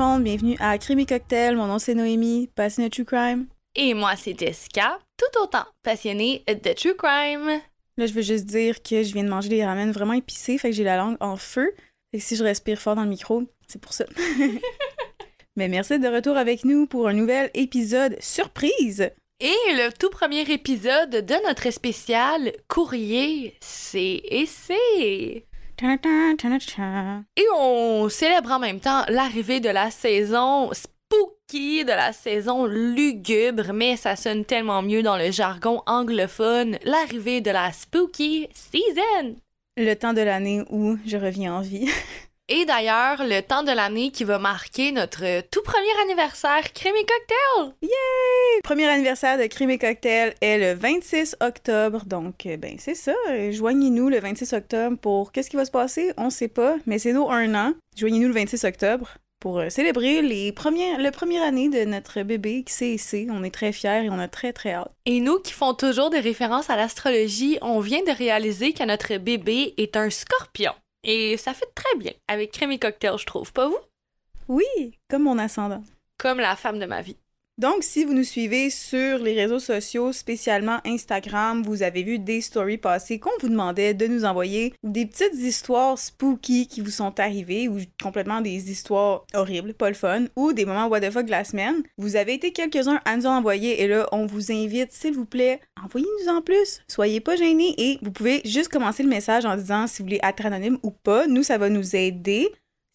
Monde, 0.00 0.24
bienvenue 0.24 0.56
à 0.60 0.78
Crime 0.78 1.00
et 1.00 1.04
Cocktail. 1.04 1.56
Mon 1.56 1.66
nom 1.66 1.78
c'est 1.78 1.94
Noémie, 1.94 2.48
passionnée 2.54 2.88
de 2.88 2.94
True 2.94 3.04
Crime. 3.04 3.48
Et 3.74 3.92
moi 3.92 4.16
c'est 4.16 4.34
Jessica, 4.38 4.98
tout 5.18 5.42
autant 5.42 5.66
passionnée 5.82 6.42
de 6.48 6.72
True 6.72 6.96
Crime. 6.96 7.60
Là, 7.98 8.06
je 8.06 8.14
veux 8.14 8.22
juste 8.22 8.46
dire 8.46 8.82
que 8.82 9.02
je 9.02 9.12
viens 9.12 9.24
de 9.24 9.28
manger 9.28 9.50
des 9.50 9.62
ramen 9.62 9.92
vraiment 9.92 10.14
épicés, 10.14 10.56
fait 10.56 10.70
que 10.70 10.76
j'ai 10.76 10.84
la 10.84 10.96
langue 10.96 11.18
en 11.20 11.36
feu. 11.36 11.74
Fait 12.10 12.18
que 12.18 12.24
si 12.24 12.34
je 12.34 12.42
respire 12.42 12.78
fort 12.78 12.94
dans 12.96 13.02
le 13.02 13.10
micro, 13.10 13.42
c'est 13.68 13.78
pour 13.78 13.92
ça. 13.92 14.06
Mais 15.56 15.68
merci 15.68 15.98
de 15.98 16.08
retour 16.08 16.38
avec 16.38 16.64
nous 16.64 16.86
pour 16.86 17.06
un 17.06 17.12
nouvel 17.12 17.50
épisode 17.52 18.16
surprise. 18.20 19.10
Et 19.38 19.54
le 19.68 19.90
tout 19.92 20.08
premier 20.08 20.50
épisode 20.50 21.10
de 21.10 21.46
notre 21.46 21.70
spécial 21.70 22.52
courrier 22.68 23.54
C 23.60 25.44
et 27.36 27.46
on 27.56 28.08
célèbre 28.10 28.50
en 28.50 28.58
même 28.58 28.80
temps 28.80 29.02
l'arrivée 29.08 29.60
de 29.60 29.70
la 29.70 29.90
saison 29.90 30.70
spooky, 30.74 31.84
de 31.84 31.92
la 31.92 32.12
saison 32.12 32.66
lugubre, 32.66 33.72
mais 33.72 33.96
ça 33.96 34.14
sonne 34.14 34.44
tellement 34.44 34.82
mieux 34.82 35.02
dans 35.02 35.16
le 35.16 35.30
jargon 35.30 35.82
anglophone, 35.86 36.78
l'arrivée 36.84 37.40
de 37.40 37.50
la 37.50 37.72
spooky 37.72 38.48
season. 38.52 39.36
Le 39.78 39.94
temps 39.94 40.12
de 40.12 40.20
l'année 40.20 40.62
où 40.68 40.98
je 41.06 41.16
reviens 41.16 41.54
en 41.54 41.60
vie. 41.62 41.88
Et 42.52 42.64
d'ailleurs, 42.64 43.22
le 43.22 43.42
temps 43.42 43.62
de 43.62 43.70
l'année 43.70 44.10
qui 44.10 44.24
va 44.24 44.40
marquer 44.40 44.90
notre 44.90 45.40
tout 45.52 45.62
premier 45.62 46.02
anniversaire 46.02 46.72
Crime 46.72 46.96
et 46.96 47.06
Cocktail! 47.06 47.74
Yay! 47.80 48.60
Premier 48.64 48.88
anniversaire 48.88 49.38
de 49.38 49.46
Crime 49.46 49.70
et 49.70 49.78
Cocktail 49.78 50.34
est 50.40 50.58
le 50.58 50.74
26 50.74 51.36
octobre. 51.38 52.02
Donc, 52.06 52.46
euh, 52.46 52.56
ben, 52.56 52.74
c'est 52.80 52.96
ça. 52.96 53.14
Joignez-nous 53.52 54.08
le 54.08 54.18
26 54.18 54.52
octobre 54.54 54.98
pour 54.98 55.30
qu'est-ce 55.30 55.48
qui 55.48 55.54
va 55.54 55.64
se 55.64 55.70
passer? 55.70 56.12
On 56.16 56.28
sait 56.28 56.48
pas, 56.48 56.74
mais 56.86 56.98
c'est 56.98 57.12
nous 57.12 57.30
un 57.30 57.54
an. 57.54 57.74
Joignez-nous 57.96 58.26
le 58.26 58.34
26 58.34 58.64
octobre 58.64 59.14
pour 59.38 59.60
euh, 59.60 59.68
célébrer 59.68 60.20
les 60.20 60.50
premières, 60.50 60.98
la 60.98 61.12
première 61.12 61.44
année 61.44 61.68
de 61.68 61.84
notre 61.84 62.22
bébé 62.22 62.64
CC. 62.66 63.28
On 63.30 63.44
est 63.44 63.54
très 63.54 63.70
fiers 63.70 64.06
et 64.06 64.10
on 64.10 64.18
a 64.18 64.26
très 64.26 64.52
très 64.52 64.72
hâte. 64.72 64.90
Et 65.06 65.20
nous 65.20 65.38
qui 65.38 65.52
font 65.52 65.74
toujours 65.74 66.10
des 66.10 66.18
références 66.18 66.68
à 66.68 66.74
l'astrologie, 66.74 67.58
on 67.62 67.78
vient 67.78 68.02
de 68.02 68.10
réaliser 68.10 68.72
que 68.72 68.82
notre 68.82 69.16
bébé 69.18 69.72
est 69.76 69.96
un 69.96 70.10
scorpion. 70.10 70.72
Et 71.02 71.36
ça 71.36 71.54
fait 71.54 71.72
très 71.74 71.96
bien 71.96 72.12
avec 72.28 72.52
crème 72.52 72.72
et 72.72 72.78
cocktail, 72.78 73.16
je 73.18 73.26
trouve, 73.26 73.52
pas 73.52 73.68
vous? 73.68 73.78
Oui, 74.48 74.98
comme 75.08 75.22
mon 75.22 75.38
ascendant. 75.38 75.82
Comme 76.18 76.40
la 76.40 76.56
femme 76.56 76.78
de 76.78 76.86
ma 76.86 77.02
vie. 77.02 77.16
Donc, 77.60 77.82
si 77.82 78.06
vous 78.06 78.14
nous 78.14 78.24
suivez 78.24 78.70
sur 78.70 79.18
les 79.18 79.34
réseaux 79.34 79.58
sociaux, 79.58 80.14
spécialement 80.14 80.78
Instagram, 80.86 81.62
vous 81.62 81.82
avez 81.82 82.02
vu 82.02 82.18
des 82.18 82.40
stories 82.40 82.78
passées 82.78 83.18
qu'on 83.18 83.28
vous 83.42 83.50
demandait 83.50 83.92
de 83.92 84.06
nous 84.06 84.24
envoyer 84.24 84.72
des 84.82 85.04
petites 85.04 85.34
histoires 85.34 85.98
spooky 85.98 86.66
qui 86.68 86.80
vous 86.80 86.88
sont 86.88 87.20
arrivées 87.20 87.68
ou 87.68 87.76
complètement 88.02 88.40
des 88.40 88.70
histoires 88.70 89.26
horribles, 89.34 89.74
pas 89.74 89.90
le 89.90 89.94
fun, 89.94 90.24
ou 90.36 90.54
des 90.54 90.64
moments 90.64 90.86
what 90.86 91.02
the 91.02 91.10
fuck 91.10 91.26
de 91.26 91.32
la 91.32 91.44
semaine. 91.44 91.82
Vous 91.98 92.16
avez 92.16 92.32
été 92.32 92.50
quelques-uns 92.50 93.02
à 93.04 93.14
nous 93.18 93.26
envoyer 93.26 93.82
et 93.82 93.88
là, 93.88 94.08
on 94.10 94.24
vous 94.24 94.50
invite, 94.50 94.92
s'il 94.92 95.12
vous 95.12 95.26
plaît, 95.26 95.60
envoyez-nous 95.84 96.32
en 96.32 96.40
plus. 96.40 96.80
Soyez 96.88 97.20
pas 97.20 97.36
gênés 97.36 97.74
et 97.76 97.98
vous 98.00 98.10
pouvez 98.10 98.40
juste 98.46 98.72
commencer 98.72 99.02
le 99.02 99.10
message 99.10 99.44
en 99.44 99.56
disant 99.56 99.86
si 99.86 99.98
vous 99.98 100.06
voulez 100.06 100.20
être 100.22 100.46
anonyme 100.46 100.78
ou 100.82 100.92
pas. 100.92 101.26
Nous, 101.26 101.42
ça 101.42 101.58
va 101.58 101.68
nous 101.68 101.94
aider. 101.94 102.48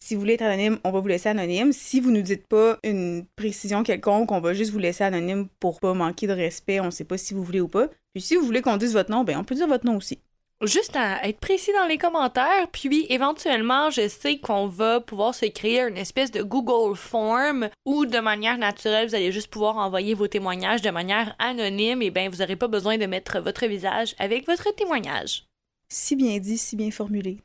Si 0.06 0.14
vous 0.14 0.20
voulez 0.20 0.34
être 0.34 0.42
anonyme, 0.42 0.78
on 0.84 0.92
va 0.92 1.00
vous 1.00 1.08
laisser 1.08 1.30
anonyme. 1.30 1.72
Si 1.72 1.98
vous 1.98 2.12
nous 2.12 2.22
dites 2.22 2.46
pas 2.46 2.78
une 2.84 3.26
précision 3.34 3.82
quelconque, 3.82 4.30
on 4.30 4.38
va 4.38 4.54
juste 4.54 4.70
vous 4.70 4.78
laisser 4.78 5.02
anonyme 5.02 5.48
pour 5.58 5.80
pas 5.80 5.94
manquer 5.94 6.28
de 6.28 6.32
respect. 6.32 6.78
On 6.78 6.92
sait 6.92 7.02
pas 7.02 7.18
si 7.18 7.34
vous 7.34 7.42
voulez 7.42 7.60
ou 7.60 7.66
pas. 7.66 7.88
Puis 8.14 8.22
si 8.22 8.36
vous 8.36 8.46
voulez 8.46 8.62
qu'on 8.62 8.76
dise 8.76 8.92
votre 8.92 9.10
nom, 9.10 9.24
ben 9.24 9.36
on 9.36 9.42
peut 9.42 9.56
dire 9.56 9.66
votre 9.66 9.84
nom 9.84 9.96
aussi. 9.96 10.20
Juste 10.62 10.94
à 10.94 11.26
être 11.26 11.40
précis 11.40 11.72
dans 11.72 11.88
les 11.88 11.98
commentaires, 11.98 12.68
puis 12.70 13.06
éventuellement, 13.08 13.90
je 13.90 14.06
sais 14.06 14.38
qu'on 14.38 14.68
va 14.68 15.00
pouvoir 15.00 15.34
se 15.34 15.46
créer 15.46 15.80
une 15.80 15.98
espèce 15.98 16.30
de 16.30 16.42
Google 16.42 16.94
Form 16.94 17.68
où 17.84 18.06
de 18.06 18.20
manière 18.20 18.58
naturelle, 18.58 19.08
vous 19.08 19.16
allez 19.16 19.32
juste 19.32 19.50
pouvoir 19.50 19.76
envoyer 19.76 20.14
vos 20.14 20.28
témoignages 20.28 20.82
de 20.82 20.90
manière 20.90 21.34
anonyme 21.40 22.00
et 22.00 22.12
ben 22.12 22.30
vous 22.30 22.38
n'aurez 22.38 22.54
pas 22.54 22.68
besoin 22.68 22.96
de 22.96 23.06
mettre 23.06 23.40
votre 23.40 23.66
visage 23.66 24.14
avec 24.20 24.46
votre 24.46 24.72
témoignage. 24.72 25.48
Si 25.92 26.14
bien 26.14 26.38
dit, 26.38 26.58
si 26.58 26.76
bien 26.76 26.92
formulé. 26.92 27.38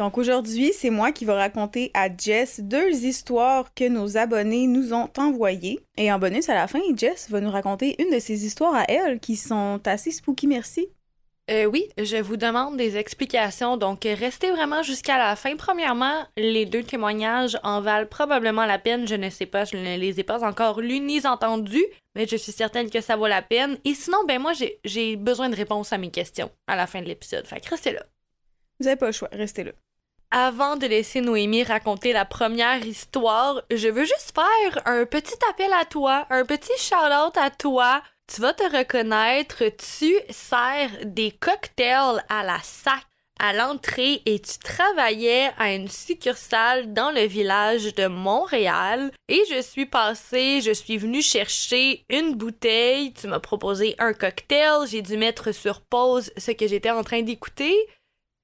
Donc 0.00 0.16
aujourd'hui, 0.16 0.72
c'est 0.72 0.88
moi 0.88 1.12
qui 1.12 1.26
vais 1.26 1.34
raconter 1.34 1.90
à 1.92 2.08
Jess 2.08 2.60
deux 2.60 3.04
histoires 3.04 3.74
que 3.74 3.86
nos 3.86 4.16
abonnés 4.16 4.66
nous 4.66 4.94
ont 4.94 5.10
envoyées. 5.18 5.78
Et 5.98 6.10
en 6.10 6.18
bonus, 6.18 6.48
à 6.48 6.54
la 6.54 6.66
fin, 6.68 6.80
Jess 6.96 7.28
va 7.28 7.42
nous 7.42 7.50
raconter 7.50 8.02
une 8.02 8.10
de 8.10 8.18
ces 8.18 8.46
histoires 8.46 8.74
à 8.74 8.84
elle 8.88 9.20
qui 9.20 9.36
sont 9.36 9.78
assez 9.84 10.10
spooky, 10.10 10.46
merci. 10.46 10.88
Euh, 11.50 11.66
oui, 11.66 11.86
je 11.98 12.16
vous 12.16 12.38
demande 12.38 12.78
des 12.78 12.96
explications, 12.96 13.76
donc 13.76 14.04
restez 14.04 14.50
vraiment 14.50 14.82
jusqu'à 14.82 15.18
la 15.18 15.36
fin. 15.36 15.54
Premièrement, 15.56 16.24
les 16.38 16.64
deux 16.64 16.82
témoignages 16.82 17.58
en 17.62 17.82
valent 17.82 18.08
probablement 18.08 18.64
la 18.64 18.78
peine. 18.78 19.06
Je 19.06 19.16
ne 19.16 19.28
sais 19.28 19.44
pas, 19.44 19.66
je 19.66 19.76
ne 19.76 19.98
les 19.98 20.18
ai 20.18 20.24
pas 20.24 20.48
encore 20.48 20.80
lus 20.80 21.00
ni 21.00 21.26
entendus, 21.26 21.84
mais 22.14 22.26
je 22.26 22.36
suis 22.36 22.52
certaine 22.52 22.88
que 22.88 23.02
ça 23.02 23.16
vaut 23.16 23.26
la 23.26 23.42
peine. 23.42 23.76
Et 23.84 23.92
sinon, 23.92 24.24
ben 24.26 24.40
moi, 24.40 24.52
j'ai 24.82 25.16
besoin 25.16 25.50
de 25.50 25.56
réponses 25.56 25.92
à 25.92 25.98
mes 25.98 26.10
questions 26.10 26.50
à 26.66 26.74
la 26.74 26.86
fin 26.86 27.02
de 27.02 27.06
l'épisode. 27.06 27.46
Fait 27.46 27.60
que 27.60 27.68
restez 27.68 27.92
là. 27.92 28.02
Vous 28.78 28.86
n'avez 28.86 28.96
pas 28.96 29.08
le 29.08 29.12
choix, 29.12 29.28
restez 29.32 29.62
là. 29.62 29.72
Avant 30.32 30.76
de 30.76 30.86
laisser 30.86 31.20
Noémie 31.20 31.64
raconter 31.64 32.12
la 32.12 32.24
première 32.24 32.86
histoire, 32.86 33.62
je 33.68 33.88
veux 33.88 34.04
juste 34.04 34.32
faire 34.32 34.86
un 34.86 35.04
petit 35.04 35.34
appel 35.50 35.72
à 35.72 35.84
toi, 35.84 36.24
un 36.30 36.44
petit 36.44 36.70
shout-out 36.78 37.36
à 37.36 37.50
toi. 37.50 38.00
Tu 38.32 38.40
vas 38.40 38.52
te 38.52 38.62
reconnaître, 38.62 39.64
tu 39.70 40.14
sers 40.30 40.90
des 41.04 41.32
cocktails 41.32 42.24
à 42.28 42.44
la 42.44 42.60
sac. 42.62 43.02
À 43.42 43.54
l'entrée 43.54 44.20
et 44.26 44.38
tu 44.38 44.58
travaillais 44.58 45.50
à 45.58 45.72
une 45.72 45.88
succursale 45.88 46.92
dans 46.92 47.10
le 47.10 47.22
village 47.22 47.94
de 47.94 48.06
Montréal. 48.06 49.10
Et 49.28 49.42
je 49.50 49.62
suis 49.62 49.86
passée, 49.86 50.60
je 50.60 50.72
suis 50.72 50.98
venue 50.98 51.22
chercher 51.22 52.04
une 52.10 52.34
bouteille, 52.34 53.14
tu 53.14 53.28
m'as 53.28 53.40
proposé 53.40 53.96
un 53.98 54.12
cocktail, 54.12 54.86
j'ai 54.86 55.00
dû 55.00 55.16
mettre 55.16 55.52
sur 55.52 55.80
pause 55.80 56.30
ce 56.36 56.50
que 56.50 56.68
j'étais 56.68 56.90
en 56.90 57.02
train 57.02 57.22
d'écouter 57.22 57.74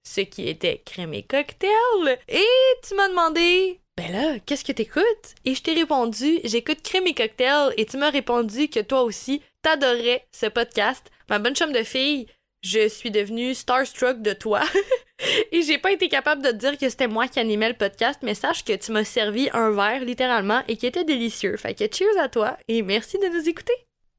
ce 0.07 0.21
qui 0.21 0.49
était 0.49 0.83
crème 0.85 1.15
et 1.15 1.23
cocktail. 1.23 2.19
Et 2.29 2.47
tu 2.87 2.95
m'as 2.95 3.09
demandé, 3.09 3.81
ben 3.97 4.13
là, 4.13 4.39
qu'est-ce 4.39 4.65
que 4.65 4.73
t'écoutes? 4.73 5.35
Et 5.45 5.55
je 5.55 5.63
t'ai 5.63 5.75
répondu, 5.75 6.39
j'écoute 6.45 6.83
crème 6.83 7.07
et 7.07 7.15
cocktail. 7.15 7.75
Et 7.77 7.87
tu 7.87 7.97
m'as 7.97 8.11
répondu 8.11 8.69
que 8.69 8.81
toi 8.81 9.03
aussi, 9.03 9.43
t'adorais 9.63 10.25
ce 10.33 10.47
podcast. 10.47 11.11
Ma 11.29 11.39
bonne 11.39 11.57
chum 11.57 11.73
de 11.73 11.83
fille, 11.83 12.27
je 12.63 12.89
suis 12.89 13.11
devenue 13.11 13.55
starstruck 13.55 14.23
de 14.23 14.33
toi. 14.33 14.63
et 15.53 15.63
j'ai 15.63 15.79
pas 15.79 15.93
été 15.93 16.09
capable 16.09 16.43
de 16.43 16.53
dire 16.53 16.79
que 16.79 16.89
c'était 16.89 17.09
moi 17.09 17.27
qui 17.27 17.41
animais 17.41 17.69
le 17.69 17.77
podcast, 17.77 18.21
mais 18.23 18.35
sache 18.35 18.65
que 18.65 18.77
tu 18.77 18.93
m'as 18.93 19.05
servi 19.05 19.51
un 19.53 19.71
verre 19.71 20.05
littéralement 20.05 20.63
et 20.69 20.77
qui 20.77 20.87
était 20.87 21.05
délicieux. 21.05 21.57
Fait 21.57 21.75
que 21.75 21.85
cheers 21.93 22.21
à 22.21 22.29
toi 22.29 22.57
et 22.69 22.83
merci 22.83 23.19
de 23.19 23.27
nous 23.27 23.49
écouter. 23.49 23.75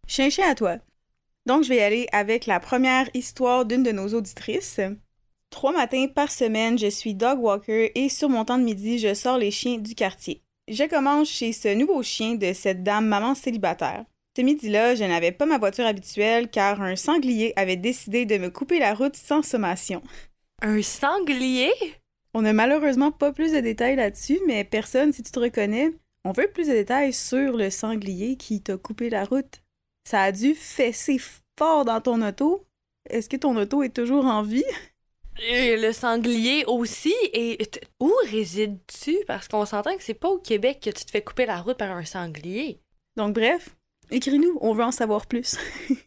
Chien 0.08 0.30
à 0.50 0.56
toi. 0.56 0.78
Donc 1.46 1.64
je 1.64 1.70
vais 1.70 1.82
aller 1.82 2.08
avec 2.12 2.46
la 2.46 2.60
première 2.60 3.10
histoire 3.14 3.66
d'une 3.66 3.84
de 3.84 3.92
nos 3.92 4.14
auditrices. 4.14 4.82
Trois 5.50 5.72
matins 5.72 6.08
par 6.08 6.32
semaine, 6.32 6.78
je 6.78 6.88
suis 6.88 7.16
dog 7.16 7.40
walker 7.40 7.92
et 7.96 8.10
sur 8.10 8.30
mon 8.30 8.46
temps 8.46 8.58
de 8.58 8.64
midi, 8.64 9.00
je 9.00 9.14
sors 9.14 9.38
les 9.38 9.52
chiens 9.52 9.78
du 9.78 9.96
quartier. 9.96 10.42
Je 10.68 10.84
commence 10.84 11.30
chez 11.30 11.54
ce 11.54 11.74
nouveau 11.74 12.04
chien 12.04 12.36
de 12.36 12.54
cette 12.54 12.84
dame 12.84 13.08
maman 13.08 13.36
célibataire. 13.36 14.06
Ce 14.36 14.42
midi-là, 14.42 14.94
je 14.94 15.04
n'avais 15.04 15.32
pas 15.32 15.46
ma 15.46 15.58
voiture 15.58 15.86
habituelle 15.86 16.50
car 16.50 16.82
un 16.82 16.96
sanglier 16.96 17.54
avait 17.56 17.76
décidé 17.76 18.26
de 18.26 18.38
me 18.38 18.50
couper 18.50 18.78
la 18.78 18.94
route 18.94 19.16
sans 19.16 19.42
sommation. 19.42 20.04
Un 20.62 20.82
sanglier? 20.82 21.72
On 22.34 22.44
n'a 22.44 22.54
malheureusement 22.54 23.12
pas 23.12 23.32
plus 23.32 23.54
de 23.54 23.60
détails 23.60 23.96
là-dessus, 23.96 24.40
mais 24.46 24.64
personne, 24.64 25.12
si 25.12 25.24
tu 25.24 25.32
te 25.32 25.40
reconnais, 25.40 25.92
on 26.24 26.34
veut 26.34 26.50
plus 26.54 26.68
de 26.68 26.74
détails 26.74 27.14
sur 27.14 27.58
le 27.58 27.70
sanglier 27.72 28.36
qui 28.36 28.62
t'a 28.62 28.78
coupé 28.78 29.10
la 29.10 29.24
route. 29.24 29.64
Ça 30.08 30.22
a 30.22 30.32
dû 30.32 30.54
fesser 30.54 31.20
fort 31.58 31.86
dans 31.86 32.02
ton 32.02 32.22
auto. 32.22 32.66
Est-ce 33.10 33.30
que 33.30 33.38
ton 33.38 33.56
auto 33.56 33.82
est 33.82 33.96
toujours 33.96 34.26
en 34.26 34.44
vie? 34.44 34.66
Et 35.40 35.78
le 35.78 35.94
sanglier 35.94 36.66
aussi. 36.66 37.14
Et 37.34 37.58
où 38.00 38.12
résides-tu? 38.30 39.18
Parce 39.28 39.48
qu'on 39.48 39.66
s'entend 39.66 39.96
que 39.96 40.04
c'est 40.04 40.14
pas 40.14 40.30
au 40.30 40.40
Québec 40.40 40.80
que 40.84 40.90
tu 40.90 41.06
te 41.06 41.12
fais 41.12 41.22
couper 41.22 41.46
la 41.46 41.62
route 41.62 41.78
par 41.78 41.92
un 41.92 42.06
sanglier. 42.06 42.80
Donc, 43.16 43.34
bref, 43.34 43.76
écris-nous, 44.12 44.58
on 44.62 44.74
veut 44.74 44.84
en 44.84 44.92
savoir 44.92 45.26
plus. 45.28 45.58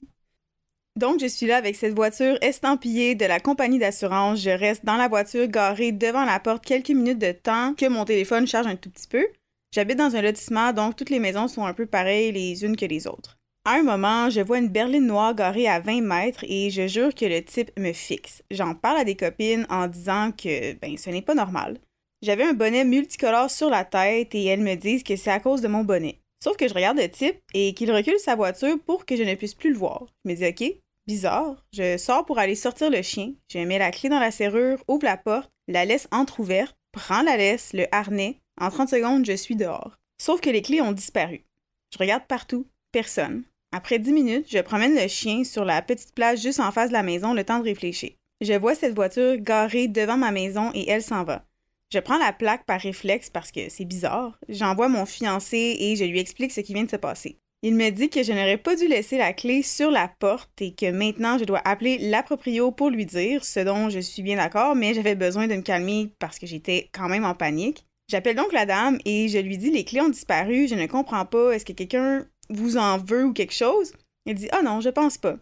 Donc, 0.96 1.20
je 1.20 1.26
suis 1.26 1.46
là 1.46 1.56
avec 1.56 1.76
cette 1.76 1.94
voiture 1.94 2.36
estampillée 2.42 3.14
de 3.14 3.24
la 3.24 3.40
compagnie 3.40 3.78
d'assurance. 3.78 4.40
Je 4.40 4.50
reste 4.50 4.84
dans 4.84 4.96
la 4.96 5.08
voiture 5.08 5.46
garée 5.46 5.92
devant 5.92 6.24
la 6.24 6.40
porte 6.40 6.64
quelques 6.64 6.90
minutes 6.90 7.18
de 7.18 7.32
temps 7.32 7.74
que 7.74 7.86
mon 7.86 8.04
téléphone 8.04 8.46
charge 8.46 8.66
un 8.66 8.76
tout 8.76 8.90
petit 8.90 9.08
peu. 9.08 9.26
J'habite 9.72 9.98
dans 9.98 10.16
un 10.16 10.22
lotissement, 10.22 10.72
donc 10.72 10.96
toutes 10.96 11.10
les 11.10 11.20
maisons 11.20 11.46
sont 11.46 11.64
un 11.64 11.74
peu 11.74 11.86
pareilles 11.86 12.32
les 12.32 12.64
unes 12.64 12.76
que 12.76 12.86
les 12.86 13.06
autres. 13.06 13.39
À 13.66 13.74
un 13.74 13.82
moment, 13.82 14.30
je 14.30 14.40
vois 14.40 14.58
une 14.58 14.68
berline 14.68 15.06
noire 15.06 15.34
garée 15.34 15.68
à 15.68 15.80
20 15.80 16.00
mètres 16.00 16.44
et 16.48 16.70
je 16.70 16.86
jure 16.86 17.14
que 17.14 17.26
le 17.26 17.44
type 17.44 17.70
me 17.78 17.92
fixe. 17.92 18.42
J'en 18.50 18.74
parle 18.74 18.96
à 18.96 19.04
des 19.04 19.16
copines 19.16 19.66
en 19.68 19.86
disant 19.86 20.32
que 20.32 20.72
ben 20.74 20.96
ce 20.96 21.10
n'est 21.10 21.20
pas 21.20 21.34
normal. 21.34 21.78
J'avais 22.22 22.44
un 22.44 22.54
bonnet 22.54 22.84
multicolore 22.84 23.50
sur 23.50 23.68
la 23.68 23.84
tête 23.84 24.34
et 24.34 24.46
elles 24.46 24.62
me 24.62 24.76
disent 24.76 25.02
que 25.02 25.14
c'est 25.14 25.30
à 25.30 25.40
cause 25.40 25.60
de 25.60 25.68
mon 25.68 25.84
bonnet. 25.84 26.20
Sauf 26.42 26.56
que 26.56 26.68
je 26.68 26.72
regarde 26.72 26.98
le 26.98 27.10
type 27.10 27.38
et 27.52 27.74
qu'il 27.74 27.92
recule 27.92 28.18
sa 28.18 28.34
voiture 28.34 28.78
pour 28.86 29.04
que 29.04 29.14
je 29.14 29.24
ne 29.24 29.34
puisse 29.34 29.54
plus 29.54 29.72
le 29.72 29.78
voir. 29.78 30.06
Je 30.24 30.30
me 30.30 30.36
dis 30.36 30.46
OK, 30.46 30.74
bizarre. 31.06 31.62
Je 31.74 31.98
sors 31.98 32.24
pour 32.24 32.38
aller 32.38 32.54
sortir 32.54 32.88
le 32.88 33.02
chien. 33.02 33.34
Je 33.52 33.58
mets 33.58 33.78
la 33.78 33.90
clé 33.90 34.08
dans 34.08 34.20
la 34.20 34.30
serrure, 34.30 34.82
ouvre 34.88 35.04
la 35.04 35.18
porte, 35.18 35.50
la 35.68 35.84
laisse 35.84 36.08
entr'ouverte, 36.12 36.76
prends 36.92 37.22
la 37.22 37.36
laisse, 37.36 37.74
le 37.74 37.86
harnais, 37.92 38.38
En 38.58 38.70
30 38.70 38.88
secondes, 38.88 39.26
je 39.26 39.36
suis 39.36 39.56
dehors. 39.56 39.96
Sauf 40.18 40.40
que 40.40 40.50
les 40.50 40.62
clés 40.62 40.80
ont 40.80 40.92
disparu. 40.92 41.44
Je 41.92 41.98
regarde 41.98 42.26
partout, 42.26 42.66
personne. 42.92 43.44
Après 43.72 44.00
10 44.00 44.12
minutes, 44.12 44.46
je 44.50 44.58
promène 44.58 44.96
le 44.96 45.06
chien 45.06 45.44
sur 45.44 45.64
la 45.64 45.80
petite 45.80 46.12
plage 46.12 46.42
juste 46.42 46.58
en 46.58 46.72
face 46.72 46.88
de 46.88 46.94
la 46.94 47.04
maison 47.04 47.34
le 47.34 47.44
temps 47.44 47.60
de 47.60 47.64
réfléchir. 47.64 48.10
Je 48.40 48.54
vois 48.54 48.74
cette 48.74 48.94
voiture 48.94 49.36
garée 49.36 49.86
devant 49.86 50.16
ma 50.16 50.32
maison 50.32 50.72
et 50.74 50.88
elle 50.88 51.02
s'en 51.02 51.22
va. 51.22 51.44
Je 51.92 52.00
prends 52.00 52.18
la 52.18 52.32
plaque 52.32 52.66
par 52.66 52.80
réflexe 52.80 53.30
parce 53.30 53.52
que 53.52 53.68
c'est 53.68 53.84
bizarre. 53.84 54.38
J'envoie 54.48 54.88
mon 54.88 55.06
fiancé 55.06 55.76
et 55.78 55.94
je 55.94 56.04
lui 56.04 56.18
explique 56.18 56.50
ce 56.50 56.60
qui 56.60 56.74
vient 56.74 56.84
de 56.84 56.90
se 56.90 56.96
passer. 56.96 57.38
Il 57.62 57.76
me 57.76 57.90
dit 57.90 58.08
que 58.08 58.22
je 58.22 58.32
n'aurais 58.32 58.56
pas 58.56 58.74
dû 58.74 58.88
laisser 58.88 59.18
la 59.18 59.34
clé 59.34 59.62
sur 59.62 59.90
la 59.90 60.08
porte 60.08 60.62
et 60.62 60.74
que 60.74 60.90
maintenant 60.90 61.38
je 61.38 61.44
dois 61.44 61.60
appeler 61.64 61.98
la 61.98 62.22
proprio 62.22 62.72
pour 62.72 62.90
lui 62.90 63.06
dire, 63.06 63.44
ce 63.44 63.60
dont 63.60 63.88
je 63.88 64.00
suis 64.00 64.22
bien 64.22 64.36
d'accord, 64.36 64.74
mais 64.74 64.94
j'avais 64.94 65.14
besoin 65.14 65.46
de 65.46 65.54
me 65.54 65.62
calmer 65.62 66.12
parce 66.18 66.38
que 66.38 66.46
j'étais 66.46 66.88
quand 66.92 67.08
même 67.08 67.24
en 67.24 67.34
panique. 67.34 67.86
J'appelle 68.08 68.36
donc 68.36 68.52
la 68.52 68.66
dame 68.66 68.98
et 69.04 69.28
je 69.28 69.38
lui 69.38 69.58
dis 69.58 69.70
les 69.70 69.84
clés 69.84 70.00
ont 70.00 70.08
disparu, 70.08 70.66
je 70.66 70.74
ne 70.74 70.86
comprends 70.86 71.26
pas, 71.26 71.52
est-ce 71.52 71.64
que 71.64 71.72
quelqu'un 71.72 72.26
vous 72.50 72.76
en 72.76 72.98
veut 72.98 73.24
ou 73.24 73.32
quelque 73.32 73.54
chose? 73.54 73.92
Elle 74.26 74.34
dit 74.34 74.48
Ah 74.52 74.62
non, 74.62 74.80
je 74.80 74.90
pense 74.90 75.18
pas. 75.18 75.36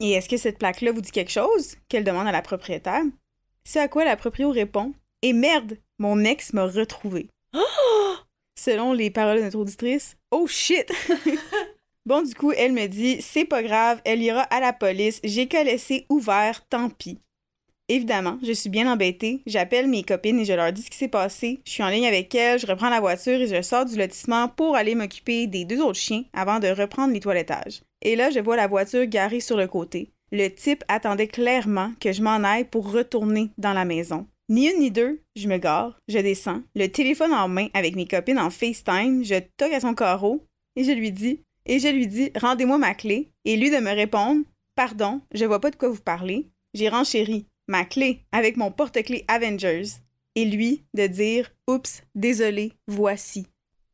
Et 0.00 0.12
est-ce 0.12 0.28
que 0.28 0.36
cette 0.36 0.58
plaque-là 0.58 0.92
vous 0.92 1.00
dit 1.00 1.12
quelque 1.12 1.30
chose? 1.30 1.76
qu'elle 1.88 2.04
demande 2.04 2.26
à 2.26 2.32
la 2.32 2.42
propriétaire? 2.42 3.02
C'est 3.64 3.80
à 3.80 3.88
quoi 3.88 4.04
la 4.04 4.16
proprio 4.16 4.50
répond 4.50 4.92
Et 5.22 5.32
merde, 5.32 5.78
mon 5.98 6.24
ex 6.24 6.52
m'a 6.52 6.66
retrouvé. 6.66 7.28
Selon 8.58 8.92
les 8.92 9.10
paroles 9.10 9.38
de 9.38 9.44
notre 9.44 9.58
auditrice, 9.58 10.16
oh 10.30 10.46
shit! 10.46 10.92
bon, 12.06 12.22
du 12.22 12.34
coup, 12.34 12.52
elle 12.52 12.72
me 12.72 12.86
dit 12.86 13.22
c'est 13.22 13.44
pas 13.44 13.62
grave, 13.62 14.00
elle 14.04 14.22
ira 14.22 14.42
à 14.42 14.60
la 14.60 14.72
police, 14.72 15.20
j'ai 15.24 15.46
qu'à 15.46 15.64
laisser 15.64 16.06
ouvert, 16.08 16.66
tant 16.68 16.90
pis. 16.90 17.20
Évidemment, 17.88 18.38
je 18.42 18.52
suis 18.52 18.70
bien 18.70 18.90
embêtée. 18.90 19.42
J'appelle 19.46 19.88
mes 19.88 20.02
copines 20.02 20.40
et 20.40 20.44
je 20.46 20.54
leur 20.54 20.72
dis 20.72 20.82
ce 20.82 20.90
qui 20.90 20.96
s'est 20.96 21.08
passé. 21.08 21.60
Je 21.66 21.70
suis 21.70 21.82
en 21.82 21.88
ligne 21.88 22.06
avec 22.06 22.34
elles, 22.34 22.58
je 22.58 22.66
reprends 22.66 22.88
la 22.88 23.00
voiture 23.00 23.40
et 23.40 23.46
je 23.46 23.60
sors 23.60 23.84
du 23.84 23.96
lotissement 23.96 24.48
pour 24.48 24.74
aller 24.74 24.94
m'occuper 24.94 25.46
des 25.46 25.66
deux 25.66 25.82
autres 25.82 25.98
chiens 25.98 26.24
avant 26.32 26.60
de 26.60 26.68
reprendre 26.68 27.12
les 27.12 27.20
toilettages. 27.20 27.82
Et 28.00 28.16
là, 28.16 28.30
je 28.30 28.40
vois 28.40 28.56
la 28.56 28.68
voiture 28.68 29.04
garée 29.06 29.40
sur 29.40 29.58
le 29.58 29.66
côté. 29.66 30.10
Le 30.32 30.48
type 30.48 30.82
attendait 30.88 31.28
clairement 31.28 31.92
que 32.00 32.12
je 32.12 32.22
m'en 32.22 32.42
aille 32.42 32.64
pour 32.64 32.90
retourner 32.90 33.50
dans 33.58 33.74
la 33.74 33.84
maison. 33.84 34.26
Ni 34.48 34.68
une 34.68 34.80
ni 34.80 34.90
deux, 34.90 35.20
je 35.36 35.48
me 35.48 35.58
gare, 35.58 35.98
je 36.08 36.18
descends, 36.18 36.62
le 36.74 36.88
téléphone 36.88 37.32
en 37.32 37.48
main 37.48 37.68
avec 37.72 37.96
mes 37.96 38.06
copines 38.06 38.38
en 38.38 38.50
FaceTime, 38.50 39.24
je 39.24 39.40
toque 39.56 39.72
à 39.72 39.80
son 39.80 39.94
carreau 39.94 40.44
et 40.76 40.84
je 40.84 40.90
lui 40.90 41.12
dis, 41.12 41.40
et 41.66 41.78
je 41.78 41.88
lui 41.88 42.06
dis, 42.06 42.30
rendez-moi 42.36 42.76
ma 42.76 42.94
clé, 42.94 43.30
et 43.46 43.56
lui 43.56 43.70
de 43.70 43.78
me 43.78 43.94
répondre, 43.94 44.42
pardon, 44.74 45.22
je 45.32 45.46
vois 45.46 45.60
pas 45.60 45.70
de 45.70 45.76
quoi 45.76 45.88
vous 45.88 46.02
parlez. 46.02 46.48
J'ai 46.74 46.90
renchéri, 46.90 47.46
ma 47.68 47.84
clé 47.84 48.20
avec 48.32 48.56
mon 48.56 48.70
porte-clés 48.70 49.24
Avengers, 49.28 49.84
et 50.34 50.44
lui 50.44 50.84
de 50.94 51.06
dire, 51.06 51.52
oups, 51.68 52.02
désolé, 52.14 52.72
voici. 52.86 53.46